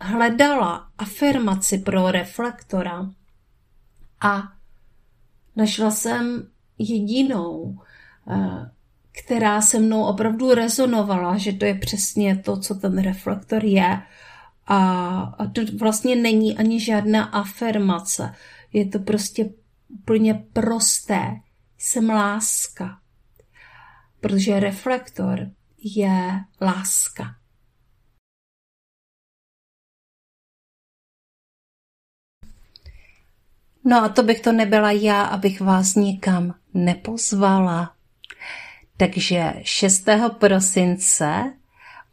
hledala 0.00 0.90
afirmaci 0.98 1.78
pro 1.78 2.10
reflektora 2.10 3.10
a 4.20 4.42
našla 5.56 5.90
jsem 5.90 6.48
jedinou, 6.78 7.78
která 9.22 9.60
se 9.62 9.80
mnou 9.80 10.04
opravdu 10.04 10.54
rezonovala, 10.54 11.38
že 11.38 11.52
to 11.52 11.64
je 11.64 11.74
přesně 11.74 12.36
to, 12.36 12.60
co 12.60 12.74
ten 12.74 12.98
reflektor 12.98 13.64
je. 13.64 14.02
A, 14.66 15.46
to 15.52 15.60
vlastně 15.78 16.16
není 16.16 16.58
ani 16.58 16.80
žádná 16.80 17.24
afirmace. 17.24 18.34
Je 18.72 18.88
to 18.88 18.98
prostě 18.98 19.50
úplně 19.88 20.34
prosté. 20.52 21.40
Jsem 21.78 22.10
láska. 22.10 23.00
Protože 24.20 24.60
reflektor 24.60 25.50
je 25.78 26.40
láska. 26.60 27.24
No 33.84 34.04
a 34.04 34.08
to 34.08 34.22
bych 34.22 34.40
to 34.40 34.52
nebyla 34.52 34.90
já, 34.90 35.22
abych 35.22 35.60
vás 35.60 35.94
nikam 35.94 36.54
nepozvala. 36.74 37.95
Takže 38.96 39.54
6. 39.62 40.04
prosince 40.38 41.52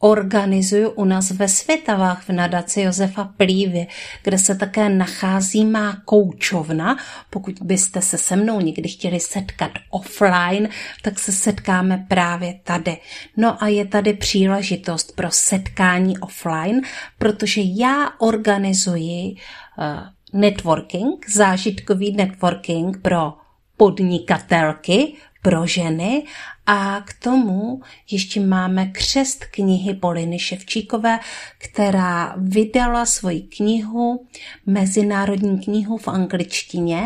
organizuju 0.04 0.90
u 0.90 1.06
nás 1.06 1.32
ve 1.32 1.48
Světavách 1.48 2.24
v 2.24 2.30
nadaci 2.30 2.82
Josefa 2.82 3.24
Plívy, 3.38 3.88
kde 4.24 4.38
se 4.38 4.56
také 4.56 4.90
nachází 4.90 5.66
má 5.66 6.02
koučovna. 6.06 6.98
Pokud 7.30 7.56
byste 7.62 8.02
se 8.02 8.18
se 8.18 8.36
mnou 8.36 8.60
někdy 8.62 8.90
chtěli 8.90 9.20
setkat 9.20 9.72
offline, 9.90 10.70
tak 11.02 11.20
se 11.20 11.32
setkáme 11.32 12.06
právě 12.08 12.60
tady. 12.64 12.98
No 13.38 13.64
a 13.64 13.68
je 13.68 13.86
tady 13.86 14.14
příležitost 14.14 15.16
pro 15.16 15.32
setkání 15.32 16.18
offline, 16.18 16.82
protože 17.18 17.62
já 17.64 18.10
organizuji 18.20 19.36
uh, 19.36 20.40
networking, 20.42 21.30
zážitkový 21.30 22.16
networking 22.16 23.02
pro 23.02 23.34
podnikatelky, 23.78 25.14
pro 25.42 25.68
ženy 25.68 26.24
a 26.66 27.02
k 27.02 27.14
tomu 27.14 27.82
ještě 28.12 28.40
máme 28.40 28.86
křest 28.86 29.46
knihy 29.46 29.94
Poliny 29.94 30.40
Ševčíkové, 30.40 31.20
která 31.58 32.36
vydala 32.38 33.06
svoji 33.06 33.42
knihu, 33.42 34.28
mezinárodní 34.66 35.60
knihu 35.60 35.98
v 35.98 36.08
angličtině 36.08 37.06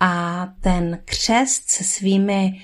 a 0.00 0.46
ten 0.60 1.02
křest 1.04 1.70
se 1.70 1.84
svými 1.84 2.60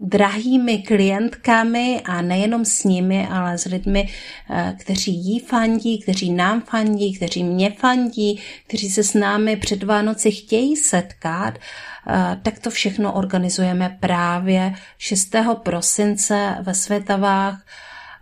drahými 0.00 0.82
klientkami 0.82 2.00
a 2.04 2.22
nejenom 2.22 2.64
s 2.64 2.84
nimi, 2.84 3.28
ale 3.30 3.58
s 3.58 3.64
lidmi, 3.64 4.08
eh, 4.50 4.76
kteří 4.80 5.12
jí 5.12 5.38
fandí, 5.40 6.02
kteří 6.02 6.32
nám 6.32 6.60
fandí, 6.60 7.16
kteří 7.16 7.44
mě 7.44 7.70
fandí, 7.70 8.40
kteří 8.66 8.90
se 8.90 9.04
s 9.04 9.14
námi 9.14 9.56
před 9.56 9.82
Vánoci 9.82 10.30
chtějí 10.30 10.76
setkat, 10.76 11.54
eh, 11.58 12.36
tak 12.42 12.58
to 12.58 12.70
všechno 12.70 13.12
organizujeme 13.12 13.96
právě 14.00 14.74
6. 14.98 15.54
prosince 15.54 16.56
ve 16.60 16.74
Světavách 16.74 17.66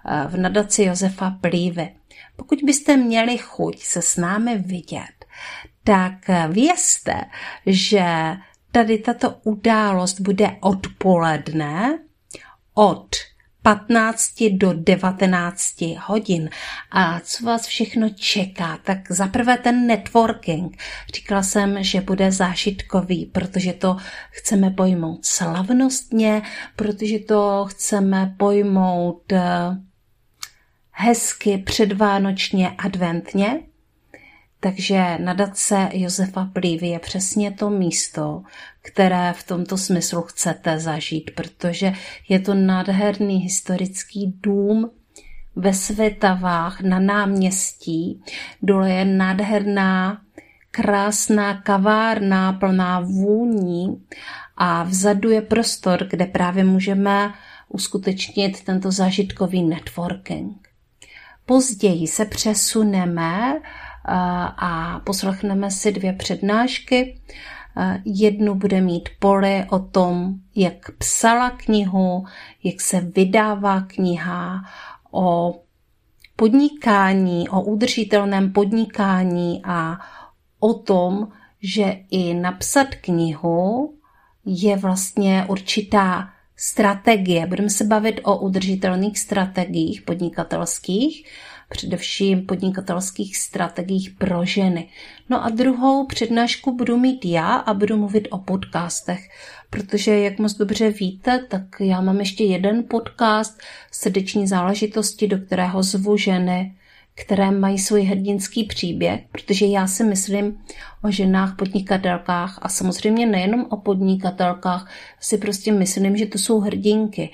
eh, 0.06 0.26
v 0.28 0.36
nadaci 0.36 0.82
Josefa 0.82 1.30
Plívy. 1.40 1.88
Pokud 2.36 2.58
byste 2.64 2.96
měli 2.96 3.38
chuť 3.38 3.82
se 3.82 4.02
s 4.02 4.16
námi 4.16 4.58
vidět, 4.58 5.24
tak 5.84 6.14
vězte, 6.48 7.24
že 7.66 8.36
tady 8.72 8.98
tato 8.98 9.34
událost 9.44 10.20
bude 10.20 10.56
odpoledne 10.60 11.98
od 12.74 13.16
15 13.62 14.32
do 14.52 14.72
19 14.72 15.74
hodin. 16.06 16.50
A 16.90 17.20
co 17.20 17.44
vás 17.44 17.66
všechno 17.66 18.10
čeká? 18.10 18.78
Tak 18.84 19.12
zaprvé 19.12 19.58
ten 19.58 19.86
networking. 19.86 20.76
Říkala 21.14 21.42
jsem, 21.42 21.82
že 21.84 22.00
bude 22.00 22.32
zážitkový, 22.32 23.26
protože 23.26 23.72
to 23.72 23.96
chceme 24.30 24.70
pojmout 24.70 25.24
slavnostně, 25.24 26.42
protože 26.76 27.18
to 27.18 27.66
chceme 27.68 28.34
pojmout 28.36 29.32
eh, 29.32 29.42
hezky 30.90 31.58
předvánočně, 31.58 32.70
adventně. 32.78 33.60
Takže 34.60 35.18
nadace 35.18 35.88
Josefa 35.92 36.50
Plívy 36.52 36.86
je 36.86 36.98
přesně 36.98 37.50
to 37.50 37.70
místo, 37.70 38.42
které 38.82 39.32
v 39.32 39.46
tomto 39.46 39.78
smyslu 39.78 40.22
chcete 40.22 40.78
zažít, 40.80 41.30
protože 41.34 41.92
je 42.28 42.40
to 42.40 42.54
nádherný 42.54 43.36
historický 43.36 44.34
dům 44.42 44.90
ve 45.56 45.74
Světavách 45.74 46.80
na 46.80 47.00
náměstí. 47.00 48.22
Dole 48.62 48.90
je 48.90 49.04
nádherná, 49.04 50.20
krásná 50.70 51.62
kavárna 51.62 52.52
plná 52.52 53.00
vůní 53.00 54.04
a 54.56 54.82
vzadu 54.82 55.30
je 55.30 55.42
prostor, 55.42 56.06
kde 56.10 56.26
právě 56.26 56.64
můžeme 56.64 57.34
uskutečnit 57.68 58.64
tento 58.64 58.92
zážitkový 58.92 59.62
networking. 59.62 60.68
Později 61.46 62.06
se 62.06 62.24
přesuneme 62.24 63.60
a 64.08 65.00
poslechneme 65.04 65.70
si 65.70 65.92
dvě 65.92 66.12
přednášky. 66.12 67.20
Jednu 68.04 68.54
bude 68.54 68.80
mít 68.80 69.08
Poli 69.18 69.64
o 69.70 69.78
tom, 69.78 70.34
jak 70.56 70.90
psala 70.98 71.50
knihu, 71.50 72.24
jak 72.64 72.80
se 72.80 73.00
vydává 73.00 73.80
kniha, 73.80 74.64
o 75.10 75.60
podnikání, 76.36 77.48
o 77.48 77.62
udržitelném 77.62 78.52
podnikání 78.52 79.60
a 79.64 79.98
o 80.60 80.74
tom, 80.74 81.28
že 81.62 81.96
i 82.10 82.34
napsat 82.34 82.94
knihu 82.94 83.94
je 84.44 84.76
vlastně 84.76 85.44
určitá 85.48 86.30
strategie. 86.56 87.46
Budeme 87.46 87.70
se 87.70 87.84
bavit 87.84 88.20
o 88.22 88.38
udržitelných 88.38 89.18
strategiích 89.18 90.02
podnikatelských 90.02 91.26
především 91.68 92.46
podnikatelských 92.46 93.36
strategiích 93.36 94.10
pro 94.10 94.44
ženy. 94.44 94.88
No 95.28 95.44
a 95.44 95.48
druhou 95.48 96.06
přednášku 96.06 96.76
budu 96.76 96.96
mít 96.96 97.24
já 97.24 97.54
a 97.54 97.74
budu 97.74 97.96
mluvit 97.96 98.28
o 98.30 98.38
podcastech, 98.38 99.28
protože 99.70 100.18
jak 100.18 100.38
moc 100.38 100.54
dobře 100.54 100.90
víte, 100.90 101.46
tak 101.48 101.62
já 101.80 102.00
mám 102.00 102.20
ještě 102.20 102.44
jeden 102.44 102.84
podcast 102.90 103.60
srdeční 103.90 104.46
záležitosti, 104.46 105.28
do 105.28 105.38
kterého 105.38 105.82
zvu 105.82 106.16
ženy, 106.16 106.74
které 107.14 107.50
mají 107.50 107.78
svůj 107.78 108.02
hrdinský 108.02 108.64
příběh, 108.64 109.20
protože 109.32 109.66
já 109.66 109.86
si 109.86 110.04
myslím 110.04 110.58
o 111.04 111.10
ženách 111.10 111.56
podnikatelkách 111.56 112.58
a 112.62 112.68
samozřejmě 112.68 113.26
nejenom 113.26 113.66
o 113.70 113.76
podnikatelkách, 113.76 114.90
si 115.20 115.38
prostě 115.38 115.72
myslím, 115.72 116.16
že 116.16 116.26
to 116.26 116.38
jsou 116.38 116.60
hrdinky. 116.60 117.30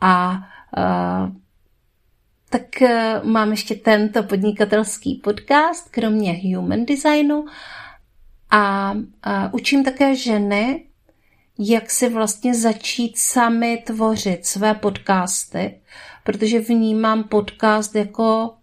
A 0.00 0.38
uh, 0.76 1.32
tak 2.50 2.82
eh, 2.82 3.20
mám 3.24 3.50
ještě 3.50 3.74
tento 3.74 4.22
podnikatelský 4.22 5.14
podcast, 5.24 5.88
kromě 5.90 6.40
human 6.44 6.84
designu. 6.84 7.44
A, 8.50 8.94
a 9.22 9.52
učím 9.52 9.84
také 9.84 10.16
ženy, 10.16 10.84
jak 11.58 11.90
si 11.90 12.08
vlastně 12.08 12.54
začít 12.54 13.18
sami 13.18 13.82
tvořit 13.86 14.46
své 14.46 14.74
podcasty, 14.74 15.80
protože 16.24 16.60
vnímám 16.60 17.24
podcast 17.24 17.94
jako, 17.94 18.54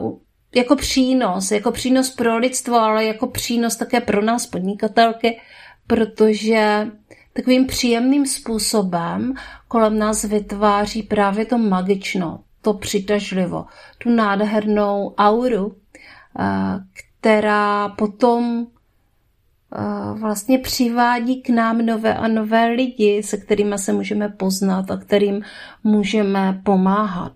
uh, 0.00 0.18
jako 0.54 0.76
přínos, 0.76 1.50
jako 1.50 1.72
přínos 1.72 2.10
pro 2.10 2.38
lidstvo, 2.38 2.76
ale 2.76 3.04
jako 3.04 3.26
přínos 3.26 3.76
také 3.76 4.00
pro 4.00 4.22
nás 4.22 4.46
podnikatelky, 4.46 5.40
protože 5.86 6.86
takovým 7.32 7.66
příjemným 7.66 8.26
způsobem 8.26 9.34
kolem 9.68 9.98
nás 9.98 10.24
vytváří 10.24 11.02
právě 11.02 11.46
to 11.46 11.58
magično, 11.58 12.40
to 12.66 12.74
přitažlivo, 12.74 13.64
tu 13.98 14.10
nádhernou 14.10 15.14
auru, 15.18 15.76
eh, 16.38 16.44
která 17.20 17.88
potom 17.88 18.66
eh, 18.66 20.18
vlastně 20.18 20.58
přivádí 20.58 21.42
k 21.42 21.48
nám 21.48 21.78
nové 21.78 22.14
a 22.14 22.28
nové 22.28 22.66
lidi, 22.66 23.22
se 23.22 23.36
kterými 23.36 23.78
se 23.78 23.92
můžeme 23.92 24.28
poznat 24.28 24.90
a 24.90 24.96
kterým 24.96 25.42
můžeme 25.84 26.60
pomáhat. 26.64 27.32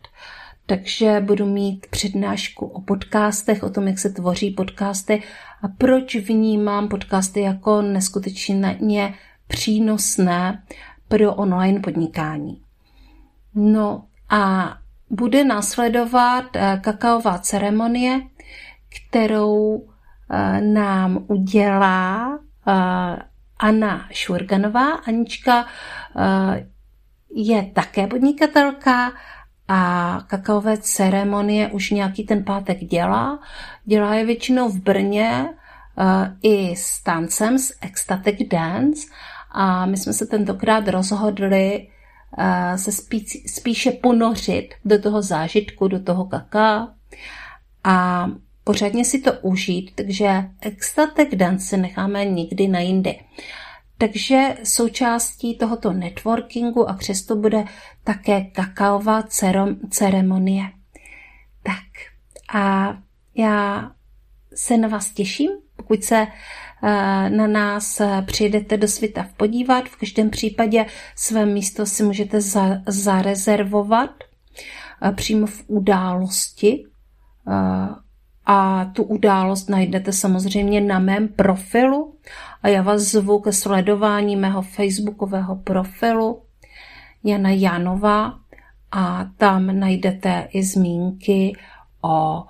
Takže 0.66 1.20
budu 1.20 1.46
mít 1.46 1.86
přednášku 1.90 2.66
o 2.66 2.80
podcastech, 2.80 3.62
o 3.62 3.70
tom, 3.70 3.86
jak 3.86 3.98
se 3.98 4.10
tvoří 4.10 4.50
podcasty 4.50 5.22
a 5.62 5.68
proč 5.68 6.16
vnímám 6.16 6.88
podcasty 6.88 7.40
jako 7.40 7.82
neskutečně 7.82 9.14
přínosné 9.46 10.62
pro 11.08 11.34
online 11.34 11.80
podnikání. 11.80 12.62
No 13.54 14.04
a 14.28 14.76
bude 15.10 15.44
následovat 15.44 16.44
eh, 16.56 16.80
kakaová 16.82 17.38
ceremonie, 17.38 18.20
kterou 18.88 19.82
eh, 20.30 20.60
nám 20.60 21.24
udělá 21.28 22.38
eh, 22.68 23.16
Anna 23.58 24.06
Šurganová. 24.10 24.92
Anička 24.92 25.66
je 27.34 27.62
také 27.74 28.06
podnikatelka 28.06 29.12
a 29.68 30.20
kakaové 30.26 30.76
ceremonie 30.78 31.68
už 31.68 31.90
nějaký 31.90 32.24
ten 32.24 32.44
pátek 32.44 32.78
dělá. 32.78 33.38
Dělá 33.84 34.14
je 34.14 34.26
většinou 34.26 34.68
v 34.68 34.80
Brně 34.80 35.48
i 36.42 36.76
s 36.76 37.02
tancem, 37.02 37.58
s 37.58 37.74
Ecstatic 37.80 38.48
Dance 38.48 39.08
a 39.50 39.86
my 39.86 39.96
jsme 39.96 40.12
se 40.12 40.26
tentokrát 40.26 40.88
rozhodli 40.88 41.88
se 42.76 42.92
spíš, 42.92 43.42
spíše 43.46 43.90
ponořit 43.90 44.74
do 44.84 45.02
toho 45.02 45.22
zážitku, 45.22 45.88
do 45.88 46.00
toho 46.00 46.24
kaká 46.24 46.94
a 47.84 48.26
pořádně 48.64 49.04
si 49.04 49.18
to 49.18 49.32
užít, 49.32 49.90
takže 49.94 50.44
extatek 50.60 51.34
dance 51.34 51.66
si 51.66 51.76
necháme 51.76 52.24
nikdy 52.24 52.68
na 52.68 52.80
jindy. 52.80 53.20
Takže 53.98 54.56
součástí 54.64 55.58
tohoto 55.58 55.92
networkingu 55.92 56.90
a 56.90 56.92
přesto 56.92 57.36
bude 57.36 57.64
také 58.04 58.40
kakaová 58.40 59.22
ceremonie. 59.90 60.64
Tak 61.62 61.84
a 62.54 62.96
já 63.34 63.90
se 64.54 64.76
na 64.76 64.88
vás 64.88 65.10
těším, 65.10 65.50
pokud 65.90 66.04
se 66.04 66.26
Eh, 66.82 67.30
na 67.30 67.46
nás 67.46 68.00
eh, 68.00 68.22
přijdete 68.26 68.76
do 68.76 68.88
světa 68.88 69.26
podívat. 69.36 69.84
V 69.84 69.96
každém 69.96 70.30
případě 70.30 70.86
své 71.16 71.46
místo 71.46 71.86
si 71.86 72.02
můžete 72.02 72.40
za, 72.40 72.78
zarezervovat 72.86 74.10
eh, 75.02 75.12
přímo 75.12 75.46
v 75.46 75.64
události 75.66 76.84
a 78.46 78.84
tu 78.84 79.02
událost 79.02 79.68
najdete 79.68 80.12
samozřejmě 80.12 80.80
na 80.80 80.98
mém 80.98 81.28
profilu 81.28 82.14
a 82.62 82.68
já 82.68 82.82
vás 82.82 83.00
zvu 83.00 83.40
ke 83.40 83.52
sledování 83.52 84.36
mého 84.36 84.62
facebookového 84.62 85.56
profilu 85.56 86.42
Jana 87.24 87.50
Janova 87.50 88.38
a 88.92 89.26
tam 89.36 89.80
najdete 89.80 90.48
i 90.52 90.62
zmínky 90.62 91.56
o 92.02 92.44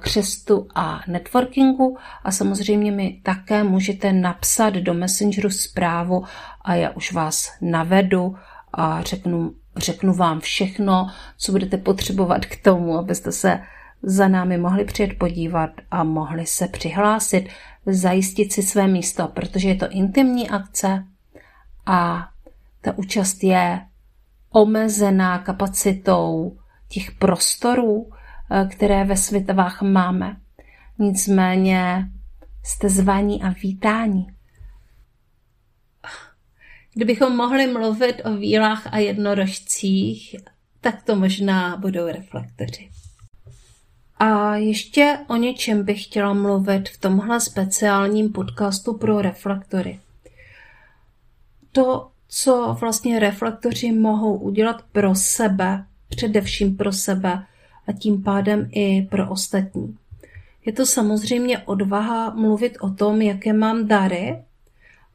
křestu 0.00 0.68
a 0.74 1.00
networkingu. 1.06 1.96
A 2.24 2.32
samozřejmě 2.32 2.92
mi 2.92 3.20
také 3.22 3.64
můžete 3.64 4.12
napsat 4.12 4.74
do 4.74 4.94
Messengeru 4.94 5.50
zprávu 5.50 6.24
a 6.62 6.74
já 6.74 6.90
už 6.90 7.12
vás 7.12 7.52
navedu 7.60 8.36
a 8.72 9.02
řeknu, 9.02 9.54
řeknu 9.76 10.14
vám 10.14 10.40
všechno, 10.40 11.10
co 11.38 11.52
budete 11.52 11.76
potřebovat 11.76 12.46
k 12.46 12.62
tomu, 12.62 12.98
abyste 12.98 13.32
se 13.32 13.60
za 14.02 14.28
námi 14.28 14.58
mohli 14.58 14.84
přijet 14.84 15.18
podívat 15.18 15.70
a 15.90 16.04
mohli 16.04 16.46
se 16.46 16.68
přihlásit, 16.68 17.48
zajistit 17.86 18.52
si 18.52 18.62
své 18.62 18.88
místo, 18.88 19.28
protože 19.28 19.68
je 19.68 19.74
to 19.74 19.88
intimní 19.90 20.50
akce 20.50 21.04
a 21.86 22.28
ta 22.80 22.98
účast 22.98 23.44
je 23.44 23.80
omezená 24.50 25.38
kapacitou 25.38 26.56
těch 26.88 27.10
prostorů, 27.10 28.10
eh, 28.12 28.17
které 28.70 29.04
ve 29.04 29.16
světovách 29.16 29.82
máme. 29.82 30.36
Nicméně 30.98 32.10
jste 32.64 32.88
zvaní 32.88 33.42
a 33.42 33.48
vítání. 33.48 34.26
Kdybychom 36.94 37.36
mohli 37.36 37.66
mluvit 37.66 38.22
o 38.24 38.36
vílách 38.36 38.86
a 38.86 38.98
jednorožcích, 38.98 40.36
tak 40.80 41.02
to 41.02 41.16
možná 41.16 41.76
budou 41.76 42.06
reflektoři. 42.06 42.90
A 44.18 44.56
ještě 44.56 45.18
o 45.28 45.36
něčem 45.36 45.84
bych 45.84 46.04
chtěla 46.04 46.34
mluvit 46.34 46.88
v 46.88 47.00
tomhle 47.00 47.40
speciálním 47.40 48.32
podcastu 48.32 48.98
pro 48.98 49.22
reflektory. 49.22 50.00
To, 51.72 52.10
co 52.28 52.76
vlastně 52.80 53.18
reflektoři 53.18 53.92
mohou 53.92 54.38
udělat 54.38 54.82
pro 54.92 55.14
sebe, 55.14 55.84
především 56.08 56.76
pro 56.76 56.92
sebe 56.92 57.46
a 57.88 57.92
tím 57.92 58.22
pádem 58.22 58.68
i 58.72 59.02
pro 59.02 59.30
ostatní. 59.30 59.96
Je 60.66 60.72
to 60.72 60.86
samozřejmě 60.86 61.58
odvaha 61.58 62.30
mluvit 62.30 62.76
o 62.80 62.90
tom, 62.90 63.22
jaké 63.22 63.52
mám 63.52 63.86
dary 63.86 64.42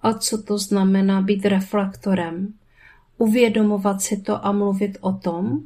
a 0.01 0.13
co 0.13 0.43
to 0.43 0.57
znamená 0.57 1.21
být 1.21 1.45
reflektorem. 1.45 2.53
Uvědomovat 3.17 4.01
si 4.01 4.17
to 4.17 4.45
a 4.45 4.51
mluvit 4.51 4.97
o 5.01 5.11
tom, 5.11 5.59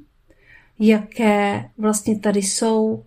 jaké 0.80 1.70
vlastně 1.78 2.20
tady 2.20 2.42
jsou 2.42 3.04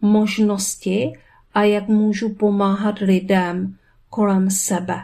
možnosti 0.00 1.12
a 1.54 1.62
jak 1.62 1.88
můžu 1.88 2.34
pomáhat 2.34 2.98
lidem 2.98 3.76
kolem 4.10 4.50
sebe. 4.50 4.96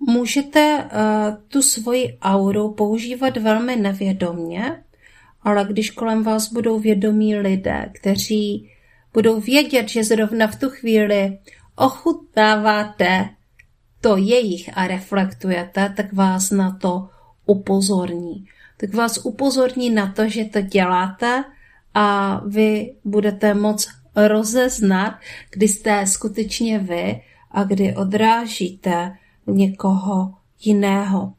Můžete 0.00 0.84
uh, 0.84 1.36
tu 1.48 1.62
svoji 1.62 2.18
auru 2.22 2.72
používat 2.72 3.36
velmi 3.36 3.76
nevědomně, 3.76 4.83
ale 5.44 5.64
když 5.64 5.90
kolem 5.90 6.22
vás 6.22 6.52
budou 6.52 6.78
vědomí 6.78 7.36
lidé, 7.36 7.90
kteří 7.92 8.70
budou 9.12 9.40
vědět, 9.40 9.88
že 9.88 10.04
zrovna 10.04 10.46
v 10.46 10.56
tu 10.56 10.70
chvíli 10.70 11.38
ochutnáváte 11.76 13.28
to 14.00 14.16
jejich 14.16 14.70
a 14.74 14.86
reflektujete, 14.86 15.94
tak 15.96 16.12
vás 16.12 16.50
na 16.50 16.70
to 16.70 17.08
upozorní. 17.46 18.44
Tak 18.76 18.94
vás 18.94 19.18
upozorní 19.24 19.90
na 19.90 20.12
to, 20.12 20.28
že 20.28 20.44
to 20.44 20.60
děláte 20.60 21.44
a 21.94 22.40
vy 22.46 22.94
budete 23.04 23.54
moc 23.54 23.88
rozeznat, 24.16 25.18
kdy 25.50 25.68
jste 25.68 26.06
skutečně 26.06 26.78
vy 26.78 27.20
a 27.50 27.64
kdy 27.64 27.96
odrážíte 27.96 29.16
někoho 29.46 30.34
jiného. 30.60 31.32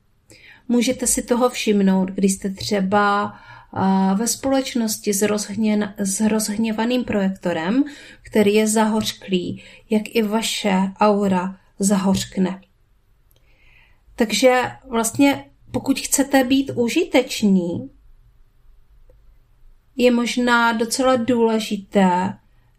Můžete 0.67 1.07
si 1.07 1.21
toho 1.21 1.49
všimnout, 1.49 2.11
když 2.11 2.31
jste 2.31 2.49
třeba 2.49 3.35
ve 4.15 4.27
společnosti 4.27 5.13
s, 5.13 5.21
rozhně, 5.21 5.93
s 5.97 6.21
rozhněvaným 6.21 7.03
projektorem, 7.03 7.83
který 8.21 8.53
je 8.53 8.67
zahořklý, 8.67 9.63
jak 9.89 10.01
i 10.05 10.21
vaše 10.21 10.73
aura 10.99 11.57
zahořkne. 11.79 12.61
Takže 14.15 14.61
vlastně 14.89 15.45
pokud 15.71 15.99
chcete 15.99 16.43
být 16.43 16.71
užiteční, 16.75 17.89
je 19.95 20.11
možná 20.11 20.73
docela 20.73 21.15
důležité 21.15 22.33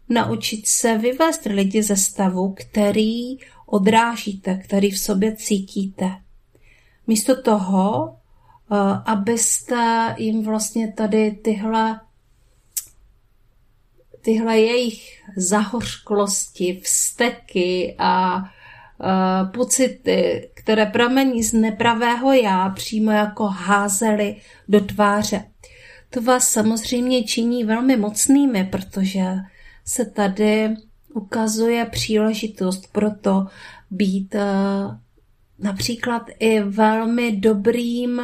naučit 0.09 0.67
se 0.67 0.97
vyvést 0.97 1.45
lidi 1.45 1.83
ze 1.83 1.95
stavu, 1.95 2.53
který 2.53 3.37
odrážíte, 3.65 4.57
který 4.57 4.91
v 4.91 4.99
sobě 4.99 5.35
cítíte. 5.35 6.09
Místo 7.07 7.41
toho, 7.41 8.17
abyste 9.05 10.15
jim 10.17 10.43
vlastně 10.43 10.93
tady 10.93 11.31
tyhle 11.31 11.99
tyhle 14.27 14.59
jejich 14.59 15.23
zahořklosti, 15.35 16.81
vzteky 16.83 17.95
a 17.97 18.37
uh, 18.37 19.51
pocity, 19.51 20.49
které 20.53 20.85
pramení 20.85 21.43
z 21.43 21.53
nepravého 21.53 22.33
já, 22.33 22.69
přímo 22.69 23.11
jako 23.11 23.45
házely 23.47 24.35
do 24.67 24.81
tváře. 24.81 25.43
To 26.09 26.21
vás 26.21 26.47
samozřejmě 26.47 27.23
činí 27.23 27.63
velmi 27.63 27.97
mocnými, 27.97 28.63
protože 28.63 29.25
se 29.85 30.05
tady 30.05 30.75
ukazuje 31.13 31.85
příležitost 31.85 32.91
pro 32.91 33.11
to 33.11 33.47
být 33.91 34.35
uh, 34.35 34.95
například 35.59 36.23
i 36.39 36.59
velmi 36.59 37.31
dobrým 37.31 38.21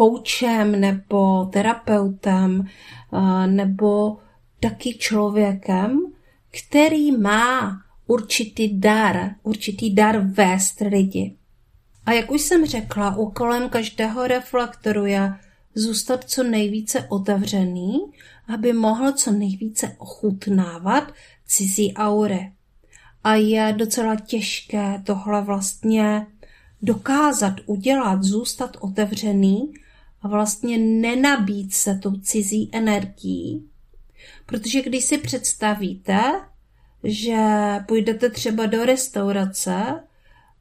koučem 0.00 0.80
nebo 0.80 1.44
terapeutem 1.44 2.60
uh, 3.10 3.46
nebo 3.46 4.16
taky 4.60 4.94
člověkem, 4.98 6.12
který 6.50 7.12
má 7.12 7.82
určitý 8.06 8.80
dar, 8.80 9.30
určitý 9.42 9.94
dar 9.94 10.18
vést 10.18 10.80
lidi. 10.80 11.36
A 12.06 12.12
jak 12.12 12.30
už 12.30 12.40
jsem 12.40 12.66
řekla, 12.66 13.16
úkolem 13.16 13.68
každého 13.68 14.26
reflektoru 14.26 15.06
je 15.06 15.34
zůstat 15.74 16.24
co 16.24 16.42
nejvíce 16.42 17.06
otevřený, 17.08 17.98
aby 18.48 18.72
mohl 18.72 19.12
co 19.12 19.30
nejvíce 19.30 19.96
ochutnávat 19.98 21.12
cizí 21.46 21.94
aury. 21.94 22.52
A 23.24 23.34
je 23.34 23.74
docela 23.76 24.16
těžké 24.16 25.02
tohle 25.04 25.42
vlastně 25.42 26.26
dokázat 26.82 27.54
udělat, 27.66 28.22
zůstat 28.22 28.76
otevřený 28.80 29.72
a 30.22 30.28
vlastně 30.28 30.78
nenabít 30.78 31.74
se 31.74 31.94
tou 31.94 32.16
cizí 32.16 32.68
energií. 32.72 33.66
Protože 34.46 34.82
když 34.82 35.04
si 35.04 35.18
představíte, 35.18 36.20
že 37.04 37.36
půjdete 37.88 38.30
třeba 38.30 38.66
do 38.66 38.84
restaurace 38.84 40.00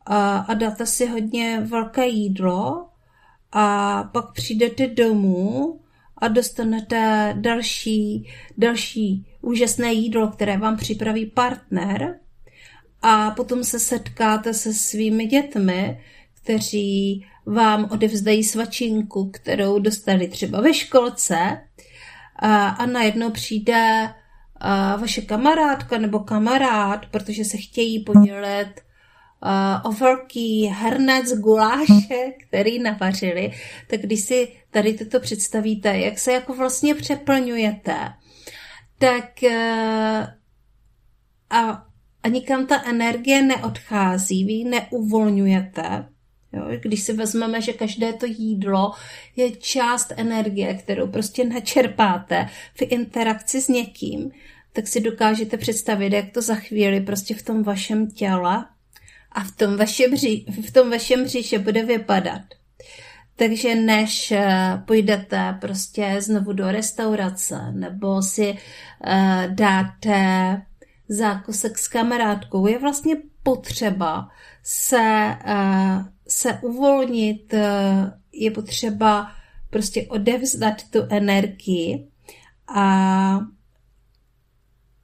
a, 0.06 0.38
a 0.38 0.54
dáte 0.54 0.86
si 0.86 1.08
hodně 1.08 1.62
velké 1.66 2.08
jídlo 2.08 2.86
a 3.52 4.04
pak 4.04 4.34
přijdete 4.34 4.88
domů 4.88 5.80
a 6.18 6.28
dostanete 6.28 7.34
další, 7.40 8.28
další 8.58 9.26
úžasné 9.42 9.94
jídlo, 9.94 10.28
které 10.28 10.58
vám 10.58 10.78
připraví 10.78 11.26
partner 11.26 12.20
a 13.02 13.32
potom 13.32 13.64
se 13.64 13.80
setkáte 13.80 14.54
se 14.54 14.74
svými 14.74 15.26
dětmi, 15.26 16.02
kteří 16.42 17.26
vám 17.54 17.88
odevzdají 17.92 18.44
svačinku, 18.44 19.30
kterou 19.30 19.80
dostali 19.80 20.28
třeba 20.28 20.62
ve 20.62 20.74
školce 20.74 21.62
a, 22.36 22.68
a 22.68 22.86
najednou 22.86 23.30
přijde 23.30 24.14
a 24.56 24.96
vaše 24.96 25.22
kamarádka 25.22 25.98
nebo 25.98 26.20
kamarád, 26.20 27.06
protože 27.06 27.46
se 27.46 27.58
chtějí 27.58 28.04
podělit 28.04 28.74
o 29.84 29.92
velký 29.92 30.66
hrnec 30.66 31.34
guláše, 31.34 32.32
který 32.48 32.80
navařili, 32.80 33.52
tak 33.88 34.00
když 34.00 34.20
si 34.20 34.48
tady 34.72 34.94
toto 34.94 35.20
představíte, 35.20 35.98
jak 35.98 36.20
se 36.20 36.32
jako 36.32 36.54
vlastně 36.54 36.96
přeplňujete, 36.96 38.14
tak 38.98 39.30
uh, 39.44 40.28
a, 41.50 41.86
a 42.24 42.28
nikam 42.28 42.66
ta 42.66 42.84
energie 42.86 43.42
neodchází, 43.42 44.46
vy 44.46 44.54
ji 44.54 44.66
neuvolňujete, 44.66 46.06
Jo, 46.54 46.64
když 46.82 47.02
si 47.02 47.14
vezmeme, 47.14 47.62
že 47.62 47.74
každé 47.74 48.14
to 48.14 48.26
jídlo 48.26 48.92
je 49.36 49.52
část 49.52 50.14
energie, 50.18 50.74
kterou 50.74 51.08
prostě 51.08 51.46
načerpáte 51.46 52.50
v 52.76 52.82
interakci 52.82 53.62
s 53.62 53.68
někým, 53.68 54.32
tak 54.74 54.88
si 54.88 55.02
dokážete 55.02 55.58
představit, 55.58 56.14
jak 56.14 56.32
to 56.32 56.42
za 56.42 56.56
chvíli 56.56 57.02
prostě 57.02 57.36
v 57.36 57.44
tom 57.44 57.64
vašem 57.64 58.12
těle 58.12 58.66
a 59.32 59.44
v 59.44 59.52
tom 59.52 59.78
vašem, 59.78 60.12
v 60.68 60.72
tom 60.72 60.90
vašem 60.90 61.28
říše 61.28 61.60
bude 61.60 61.86
vypadat. 61.86 62.42
Takže 63.36 63.76
než 63.76 64.32
eh, 64.32 64.84
půjdete 64.86 65.58
prostě 65.62 66.16
znovu 66.20 66.54
do 66.54 66.72
restaurace 66.72 67.72
nebo 67.72 68.22
si 68.22 68.52
uh, 68.52 69.54
dáte 69.54 70.62
zákusek 71.10 71.78
s 71.78 71.88
kamarádkou, 71.88 72.68
je 72.68 72.80
vlastně 72.80 73.16
potřeba 73.44 74.30
se, 74.64 75.38
uh, 75.48 76.06
se 76.30 76.60
uvolnit, 76.62 77.54
uh, 77.54 77.60
je 78.32 78.52
potřeba 78.52 79.32
prostě 79.70 80.08
odevzdat 80.08 80.90
tu 80.90 81.00
energii 81.10 82.08
a 82.68 83.40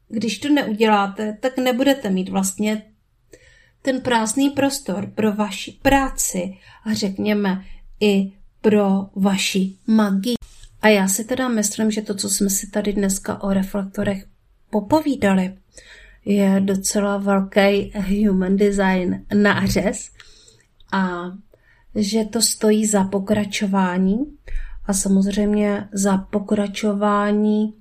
když 0.07 0.39
to 0.39 0.49
neuděláte, 0.49 1.37
tak 1.41 1.57
nebudete 1.57 2.09
mít 2.09 2.29
vlastně 2.29 2.83
ten 3.81 4.01
prázdný 4.01 4.49
prostor 4.49 5.11
pro 5.15 5.33
vaši 5.33 5.79
práci 5.81 6.57
a 6.85 6.93
řekněme 6.93 7.63
i 7.99 8.31
pro 8.61 9.05
vaši 9.15 9.77
magii. 9.87 10.35
A 10.81 10.87
já 10.87 11.07
si 11.07 11.23
teda 11.23 11.47
myslím, 11.47 11.91
že 11.91 12.01
to, 12.01 12.15
co 12.15 12.29
jsme 12.29 12.49
si 12.49 12.69
tady 12.69 12.93
dneska 12.93 13.43
o 13.43 13.53
reflektorech 13.53 14.25
popovídali, 14.69 15.57
je 16.25 16.61
docela 16.65 17.17
velký 17.17 17.93
human 17.95 18.55
design 18.55 19.25
nářez 19.33 20.09
a 20.91 21.31
že 21.95 22.25
to 22.25 22.41
stojí 22.41 22.85
za 22.85 23.03
pokračování 23.03 24.17
a 24.85 24.93
samozřejmě 24.93 25.89
za 25.91 26.17
pokračování 26.17 27.73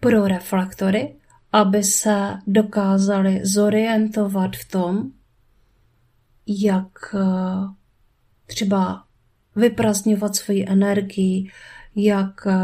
pro 0.00 0.28
reflektory, 0.28 1.16
aby 1.52 1.84
se 1.84 2.34
dokázali 2.46 3.40
zorientovat 3.42 4.56
v 4.56 4.70
tom, 4.70 5.10
jak 6.46 7.14
eh, 7.14 7.18
třeba 8.46 9.04
vyprazňovat 9.56 10.36
svoji 10.36 10.66
energii, 10.68 11.50
jak 11.94 12.46
eh, 12.46 12.54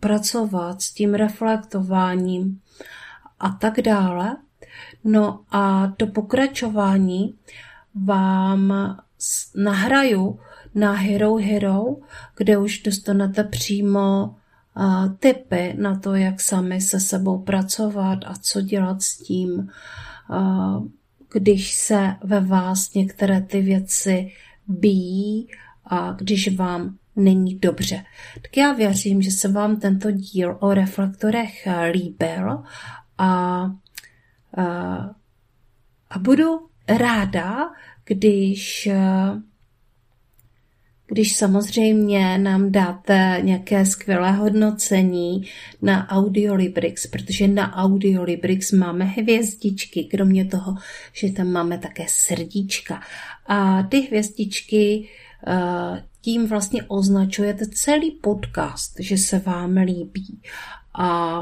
pracovat 0.00 0.82
s 0.82 0.92
tím 0.92 1.14
reflektováním 1.14 2.60
a 3.38 3.48
tak 3.48 3.80
dále. 3.80 4.36
No 5.04 5.44
a 5.50 5.92
to 5.96 6.06
pokračování 6.06 7.34
vám 7.94 8.74
nahraju 9.54 10.38
na 10.74 10.92
Hero 10.92 11.34
Hero, 11.36 11.84
kde 12.36 12.58
už 12.58 12.82
dostanete 12.82 13.44
přímo 13.44 14.34
uh, 14.76 15.14
tipy 15.18 15.74
na 15.78 15.98
to, 15.98 16.14
jak 16.14 16.40
sami 16.40 16.80
se 16.80 17.00
sebou 17.00 17.38
pracovat 17.38 18.18
a 18.26 18.34
co 18.40 18.60
dělat 18.60 19.02
s 19.02 19.18
tím, 19.18 19.68
když 21.32 21.74
se 21.74 22.14
ve 22.24 22.40
vás 22.40 22.94
některé 22.94 23.40
ty 23.40 23.62
věci 23.62 24.32
bíjí 24.68 25.48
a 25.84 26.12
když 26.12 26.56
vám 26.56 26.96
není 27.16 27.58
dobře. 27.58 28.04
Tak 28.42 28.56
já 28.56 28.72
věřím, 28.72 29.22
že 29.22 29.30
se 29.30 29.48
vám 29.48 29.80
tento 29.80 30.10
díl 30.10 30.56
o 30.60 30.74
reflektorech 30.74 31.68
líbil 31.92 32.50
a, 32.50 32.62
a, 33.18 33.70
a 36.10 36.18
budu 36.18 36.69
ráda, 36.90 37.70
když 38.04 38.88
když 41.12 41.36
samozřejmě 41.36 42.38
nám 42.38 42.72
dáte 42.72 43.38
nějaké 43.42 43.86
skvělé 43.86 44.32
hodnocení 44.32 45.42
na 45.82 46.08
Audiolibrix, 46.08 47.06
protože 47.06 47.48
na 47.48 47.76
Audiolibrix 47.76 48.72
máme 48.72 49.04
hvězdičky, 49.04 50.04
kromě 50.04 50.44
toho, 50.44 50.74
že 51.12 51.32
tam 51.32 51.52
máme 51.52 51.78
také 51.78 52.06
srdíčka. 52.08 53.00
A 53.46 53.82
ty 53.82 54.00
hvězdičky 54.00 55.08
eh, 55.46 56.04
tím 56.20 56.46
vlastně 56.46 56.82
označujete 56.82 57.66
celý 57.66 58.10
podcast, 58.10 58.94
že 59.00 59.18
se 59.18 59.38
vám 59.38 59.76
líbí. 59.76 60.40
A 60.98 61.40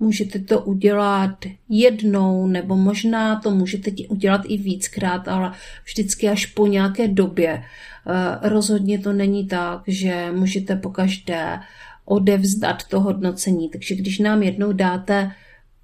Můžete 0.00 0.38
to 0.38 0.60
udělat 0.60 1.44
jednou, 1.68 2.46
nebo 2.46 2.76
možná 2.76 3.40
to 3.40 3.50
můžete 3.50 3.90
udělat 4.08 4.40
i 4.44 4.56
víckrát, 4.56 5.28
ale 5.28 5.52
vždycky 5.84 6.28
až 6.28 6.46
po 6.46 6.66
nějaké 6.66 7.08
době. 7.08 7.62
Eh, 8.06 8.48
rozhodně 8.48 8.98
to 8.98 9.12
není 9.12 9.46
tak, 9.46 9.82
že 9.86 10.32
můžete 10.32 10.76
po 10.76 10.90
každé 10.90 11.60
odevzdat 12.04 12.86
to 12.88 13.00
hodnocení. 13.00 13.68
Takže 13.68 13.94
když 13.94 14.18
nám 14.18 14.42
jednou 14.42 14.72
dáte 14.72 15.32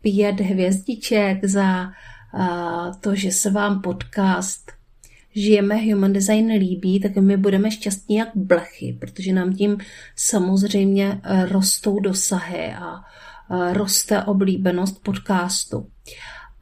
pět 0.02 0.40
hvězdiček 0.40 1.44
za 1.44 1.84
eh, 1.84 2.46
to, 3.00 3.14
že 3.14 3.30
se 3.30 3.50
vám 3.50 3.82
podcast 3.82 4.76
žijeme 5.36 5.76
Human 5.76 6.12
Design 6.12 6.52
líbí, 6.52 7.00
tak 7.00 7.16
my 7.16 7.36
budeme 7.36 7.70
šťastní 7.70 8.16
jak 8.16 8.28
blechy, 8.34 8.96
protože 9.00 9.32
nám 9.32 9.52
tím 9.52 9.78
samozřejmě 10.16 11.20
eh, 11.22 11.46
rostou 11.46 12.00
dosahy 12.00 12.72
a 12.72 13.04
roste 13.72 14.22
oblíbenost 14.22 15.02
podcastu. 15.02 15.86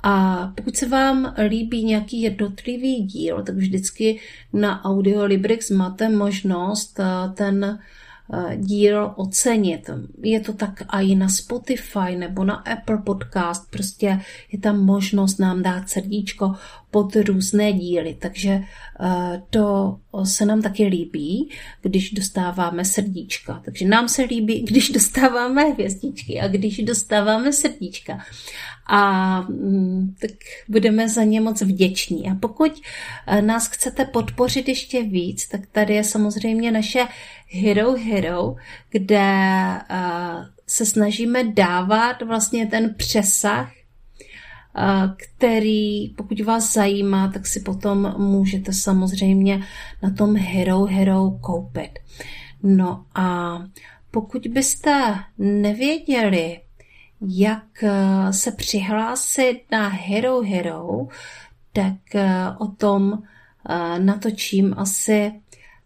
A 0.02 0.46
pokud 0.56 0.76
se 0.76 0.88
vám 0.88 1.34
líbí 1.48 1.84
nějaký 1.84 2.22
jednotlivý 2.22 3.02
díl, 3.02 3.42
tak 3.42 3.54
vždycky 3.54 4.20
na 4.52 4.84
Audiolibrix 4.84 5.70
máte 5.70 6.08
možnost 6.08 7.00
ten 7.34 7.64
Eh, 7.64 8.03
díl 8.56 9.12
ocenit. 9.16 9.90
Je 10.22 10.40
to 10.40 10.52
tak 10.52 10.82
i 10.90 11.14
na 11.14 11.28
Spotify 11.28 12.16
nebo 12.16 12.44
na 12.44 12.54
Apple 12.54 12.98
Podcast, 12.98 13.70
prostě 13.70 14.20
je 14.52 14.58
tam 14.58 14.84
možnost 14.84 15.38
nám 15.38 15.62
dát 15.62 15.88
srdíčko 15.88 16.54
pod 16.90 17.16
různé 17.16 17.72
díly, 17.72 18.16
takže 18.18 18.50
eh, 19.00 19.42
to 19.50 19.96
se 20.24 20.46
nám 20.46 20.62
taky 20.62 20.86
líbí, 20.86 21.50
když 21.82 22.10
dostáváme 22.10 22.84
srdíčka. 22.84 23.62
Takže 23.64 23.88
nám 23.88 24.08
se 24.08 24.22
líbí, 24.22 24.62
když 24.68 24.90
dostáváme 24.90 25.64
hvězdičky 25.64 26.40
a 26.40 26.48
když 26.48 26.82
dostáváme 26.82 27.52
srdíčka 27.52 28.18
a 28.86 29.40
mm, 29.40 30.14
tak 30.20 30.30
budeme 30.68 31.08
za 31.08 31.24
ně 31.24 31.40
moc 31.40 31.62
vděční. 31.62 32.30
A 32.30 32.34
pokud 32.34 32.80
eh, 33.26 33.42
nás 33.42 33.68
chcete 33.68 34.04
podpořit 34.04 34.68
ještě 34.68 35.02
víc, 35.02 35.48
tak 35.48 35.60
tady 35.72 35.94
je 35.94 36.04
samozřejmě 36.04 36.72
naše 36.72 37.06
Hero 37.48 37.92
Hero, 37.92 38.54
kde 38.90 39.20
eh, 39.20 40.04
se 40.66 40.86
snažíme 40.86 41.44
dávat 41.44 42.22
vlastně 42.22 42.66
ten 42.66 42.94
přesah, 42.94 43.72
eh, 43.72 44.82
který, 45.16 46.08
pokud 46.08 46.40
vás 46.40 46.72
zajímá, 46.72 47.28
tak 47.28 47.46
si 47.46 47.60
potom 47.60 48.14
můžete 48.18 48.72
samozřejmě 48.72 49.62
na 50.02 50.10
tom 50.10 50.36
Hero 50.36 50.84
Hero 50.84 51.30
koupit. 51.30 51.98
No 52.62 53.04
a 53.14 53.58
pokud 54.10 54.46
byste 54.46 55.14
nevěděli, 55.38 56.60
jak 57.28 57.82
eh, 57.82 58.32
se 58.32 58.52
přihlásit 58.52 59.60
na 59.70 59.88
Hero 59.88 60.40
Hero, 60.40 61.06
tak 61.72 62.14
eh, 62.14 62.46
o 62.58 62.66
tom 62.66 63.22
eh, 63.68 63.98
natočím 63.98 64.74
asi 64.76 65.32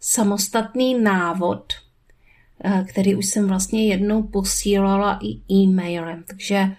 samostatný 0.01 1.03
návod, 1.03 1.73
který 2.89 3.15
už 3.15 3.27
jsem 3.27 3.49
vlastně 3.49 3.87
jednou 3.87 4.23
posílala 4.23 5.19
i 5.23 5.55
e-mailem. 5.55 6.25
Takže 6.27 6.77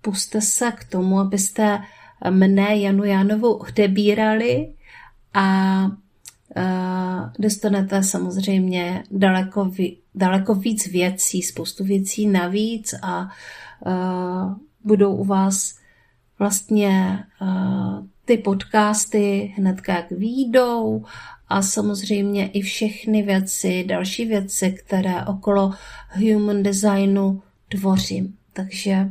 puste 0.00 0.40
se 0.40 0.72
k 0.72 0.84
tomu, 0.84 1.18
abyste 1.18 1.82
mne 2.30 2.76
Janu 2.76 3.04
Jánovou 3.04 3.52
odebírali 3.52 4.72
a 5.34 5.86
dostanete 7.38 8.02
samozřejmě 8.02 9.02
daleko, 9.10 9.70
daleko 10.14 10.54
víc 10.54 10.86
věcí, 10.86 11.42
spoustu 11.42 11.84
věcí 11.84 12.26
navíc 12.26 12.94
a 13.02 13.28
budou 14.84 15.16
u 15.16 15.24
vás 15.24 15.78
vlastně 16.38 17.24
ty 18.24 18.38
podcasty 18.38 19.54
hned 19.56 19.76
jak 19.88 20.10
výjdou 20.10 21.04
a 21.48 21.62
samozřejmě 21.62 22.48
i 22.48 22.62
všechny 22.62 23.22
věci, 23.22 23.84
další 23.88 24.26
věci, 24.26 24.72
které 24.72 25.24
okolo 25.24 25.72
human 26.14 26.62
designu 26.62 27.42
tvořím. 27.68 28.36
Takže 28.52 29.10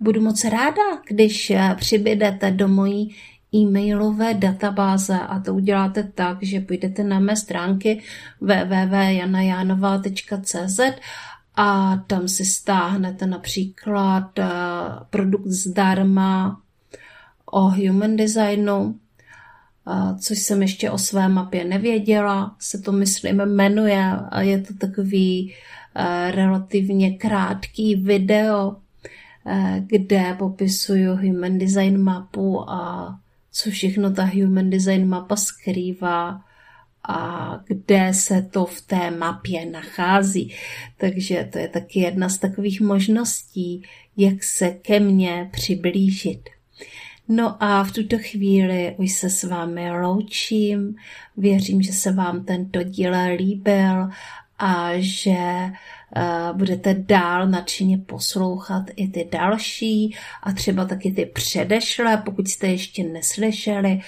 budu 0.00 0.20
moc 0.20 0.44
ráda, 0.44 0.82
když 1.08 1.52
přibydete 1.76 2.50
do 2.50 2.68
mojí 2.68 3.14
e-mailové 3.54 4.34
databáze 4.34 5.18
a 5.18 5.40
to 5.40 5.54
uděláte 5.54 6.02
tak, 6.02 6.42
že 6.42 6.60
půjdete 6.60 7.04
na 7.04 7.20
mé 7.20 7.36
stránky 7.36 8.02
www.janajanova.cz 8.40 10.80
a 11.56 11.96
tam 12.06 12.28
si 12.28 12.44
stáhnete 12.44 13.26
například 13.26 14.38
eh, 14.38 14.46
produkt 15.10 15.46
zdarma 15.46 16.60
o 17.44 17.60
human 17.60 18.16
designu, 18.16 18.98
eh, 19.88 20.18
což 20.18 20.38
jsem 20.38 20.62
ještě 20.62 20.90
o 20.90 20.98
své 20.98 21.28
mapě 21.28 21.64
nevěděla, 21.64 22.56
se 22.58 22.78
to 22.78 22.92
myslím 22.92 23.36
jmenuje 23.36 24.10
a 24.30 24.40
je 24.40 24.60
to 24.60 24.74
takový 24.74 25.54
eh, 25.94 26.30
relativně 26.30 27.18
krátký 27.18 27.94
video, 27.94 28.76
kde 29.80 30.34
popisuju 30.38 31.16
human 31.16 31.58
design 31.58 32.02
mapu 32.02 32.70
a 32.70 33.14
co 33.52 33.70
všechno 33.70 34.12
ta 34.12 34.24
human 34.24 34.70
design 34.70 35.08
mapa 35.08 35.36
skrývá 35.36 36.40
a 37.08 37.50
kde 37.66 38.14
se 38.14 38.42
to 38.42 38.66
v 38.66 38.80
té 38.80 39.10
mapě 39.10 39.66
nachází. 39.66 40.54
Takže 40.96 41.48
to 41.52 41.58
je 41.58 41.68
taky 41.68 42.00
jedna 42.00 42.28
z 42.28 42.38
takových 42.38 42.80
možností, 42.80 43.82
jak 44.16 44.42
se 44.42 44.70
ke 44.70 45.00
mně 45.00 45.48
přiblížit. 45.52 46.50
No 47.28 47.62
a 47.62 47.84
v 47.84 47.92
tuto 47.92 48.16
chvíli 48.18 48.94
už 48.98 49.12
se 49.12 49.30
s 49.30 49.44
vámi 49.44 49.90
loučím. 49.90 50.94
Věřím, 51.36 51.82
že 51.82 51.92
se 51.92 52.12
vám 52.12 52.44
tento 52.44 52.82
díl 52.82 53.12
líbil 53.36 54.08
a 54.58 54.90
že 54.96 55.38
uh, 56.16 56.56
budete 56.56 56.94
dál 56.94 57.48
nadšeně 57.48 57.98
poslouchat 57.98 58.84
i 58.96 59.08
ty 59.08 59.28
další 59.32 60.16
a 60.42 60.52
třeba 60.52 60.84
taky 60.84 61.12
ty 61.12 61.26
předešlé, 61.26 62.16
pokud 62.16 62.48
jste 62.48 62.66
ještě 62.66 63.04
neslyšeli 63.04 64.00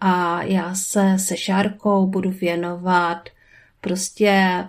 a 0.00 0.42
já 0.42 0.74
se 0.74 1.18
se 1.18 1.36
Šárkou 1.36 2.06
budu 2.06 2.30
věnovat 2.30 3.28
prostě 3.80 4.64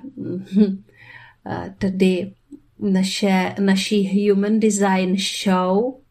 hm, 0.55 0.84
tedy 1.77 2.32
naše, 2.79 3.55
naší 3.59 4.29
Human 4.29 4.59
Design 4.59 5.15
Show 5.17 6.01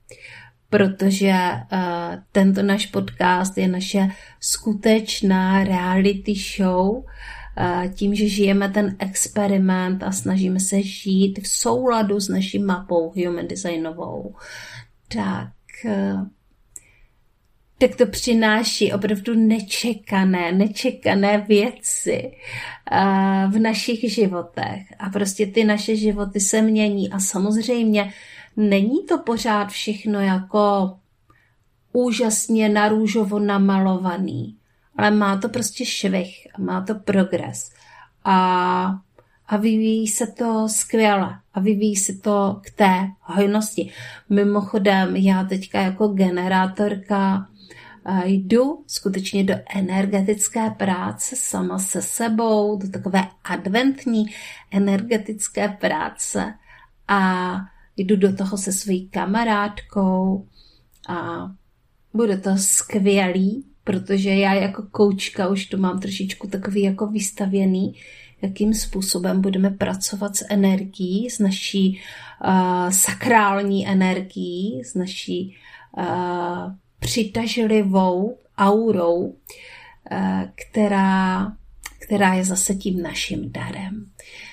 protože 0.70 1.32
uh, 1.72 1.78
tento 2.32 2.62
náš 2.62 2.86
podcast 2.86 3.58
je 3.58 3.68
naše 3.68 4.08
skutečná 4.40 5.64
reality 5.64 6.34
show, 6.56 6.96
uh, 6.96 7.04
tím, 7.94 8.14
že 8.14 8.28
žijeme 8.28 8.68
ten 8.68 8.96
experiment 8.98 10.02
a 10.02 10.12
snažíme 10.12 10.60
se 10.60 10.82
žít 10.82 11.38
v 11.42 11.48
souladu 11.48 12.20
s 12.20 12.28
naší 12.28 12.58
mapou 12.58 13.12
human 13.16 13.46
designovou, 13.48 14.34
tak 15.08 15.52
uh, 15.84 16.26
tak 17.80 17.96
to 17.96 18.06
přináší 18.06 18.92
opravdu 18.92 19.34
nečekané, 19.34 20.52
nečekané 20.52 21.44
věci 21.48 22.32
v 23.48 23.58
našich 23.58 24.12
životech. 24.12 24.82
A 24.98 25.10
prostě 25.10 25.46
ty 25.46 25.64
naše 25.64 25.96
životy 25.96 26.40
se 26.40 26.62
mění. 26.62 27.10
A 27.10 27.18
samozřejmě 27.18 28.12
není 28.56 29.04
to 29.08 29.18
pořád 29.18 29.68
všechno 29.68 30.20
jako 30.20 30.94
úžasně 31.92 32.68
narůžovo 32.68 33.38
namalovaný, 33.38 34.56
ale 34.96 35.10
má 35.10 35.36
to 35.36 35.48
prostě 35.48 35.84
švih, 35.84 36.46
má 36.58 36.80
to 36.80 36.94
progres. 36.94 37.70
A, 38.24 39.00
a 39.46 39.56
vyvíjí 39.56 40.08
se 40.08 40.26
to 40.26 40.68
skvěle 40.68 41.38
a 41.54 41.60
vyvíjí 41.60 41.96
se 41.96 42.12
to 42.12 42.60
k 42.62 42.70
té 42.70 43.08
hojnosti. 43.20 43.92
Mimochodem, 44.30 45.16
já 45.16 45.44
teďka 45.44 45.80
jako 45.80 46.08
generátorka 46.08 47.46
jdu 48.24 48.84
skutečně 48.86 49.44
do 49.44 49.54
energetické 49.76 50.70
práce 50.70 51.36
sama 51.36 51.78
se 51.78 52.02
sebou, 52.02 52.78
do 52.78 52.90
takové 52.90 53.28
adventní 53.44 54.26
energetické 54.70 55.68
práce 55.68 56.54
a 57.08 57.52
jdu 57.96 58.16
do 58.16 58.36
toho 58.36 58.58
se 58.58 58.72
svojí 58.72 59.08
kamarádkou 59.08 60.46
a 61.08 61.50
bude 62.14 62.36
to 62.36 62.56
skvělý, 62.56 63.64
protože 63.84 64.30
já 64.30 64.54
jako 64.54 64.82
koučka 64.90 65.48
už 65.48 65.66
to 65.66 65.76
mám 65.76 66.00
trošičku 66.00 66.48
takový 66.48 66.82
jako 66.82 67.06
vystavěný, 67.06 67.94
jakým 68.42 68.74
způsobem 68.74 69.40
budeme 69.40 69.70
pracovat 69.70 70.36
s 70.36 70.44
energií, 70.50 71.30
s 71.30 71.38
naší 71.38 72.00
uh, 72.44 72.90
sakrální 72.90 73.88
energií, 73.88 74.84
s 74.84 74.94
naší 74.94 75.56
uh, 75.98 76.72
přitažlivou 77.00 78.38
aurou, 78.58 79.34
eh, 80.10 80.52
která, 80.54 81.52
která 81.98 82.34
je 82.34 82.44
zase 82.44 82.74
tím 82.74 83.02
naším 83.02 83.52
darem. 83.52 84.10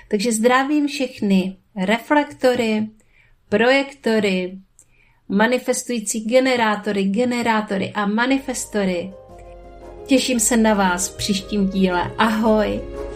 Takže 0.08 0.32
zdravím 0.32 0.88
všechny 0.88 1.58
reflektory, 1.76 2.88
projektory, 3.50 4.58
manifestující 5.30 6.26
generátory, 6.26 7.04
generátory 7.04 7.92
a 7.92 8.06
manifestory. 8.06 9.14
Těším 10.06 10.40
se 10.40 10.58
na 10.58 10.74
vás 10.74 11.10
v 11.10 11.18
příštím 11.18 11.70
díle. 11.70 12.12
Ahoj! 12.18 13.07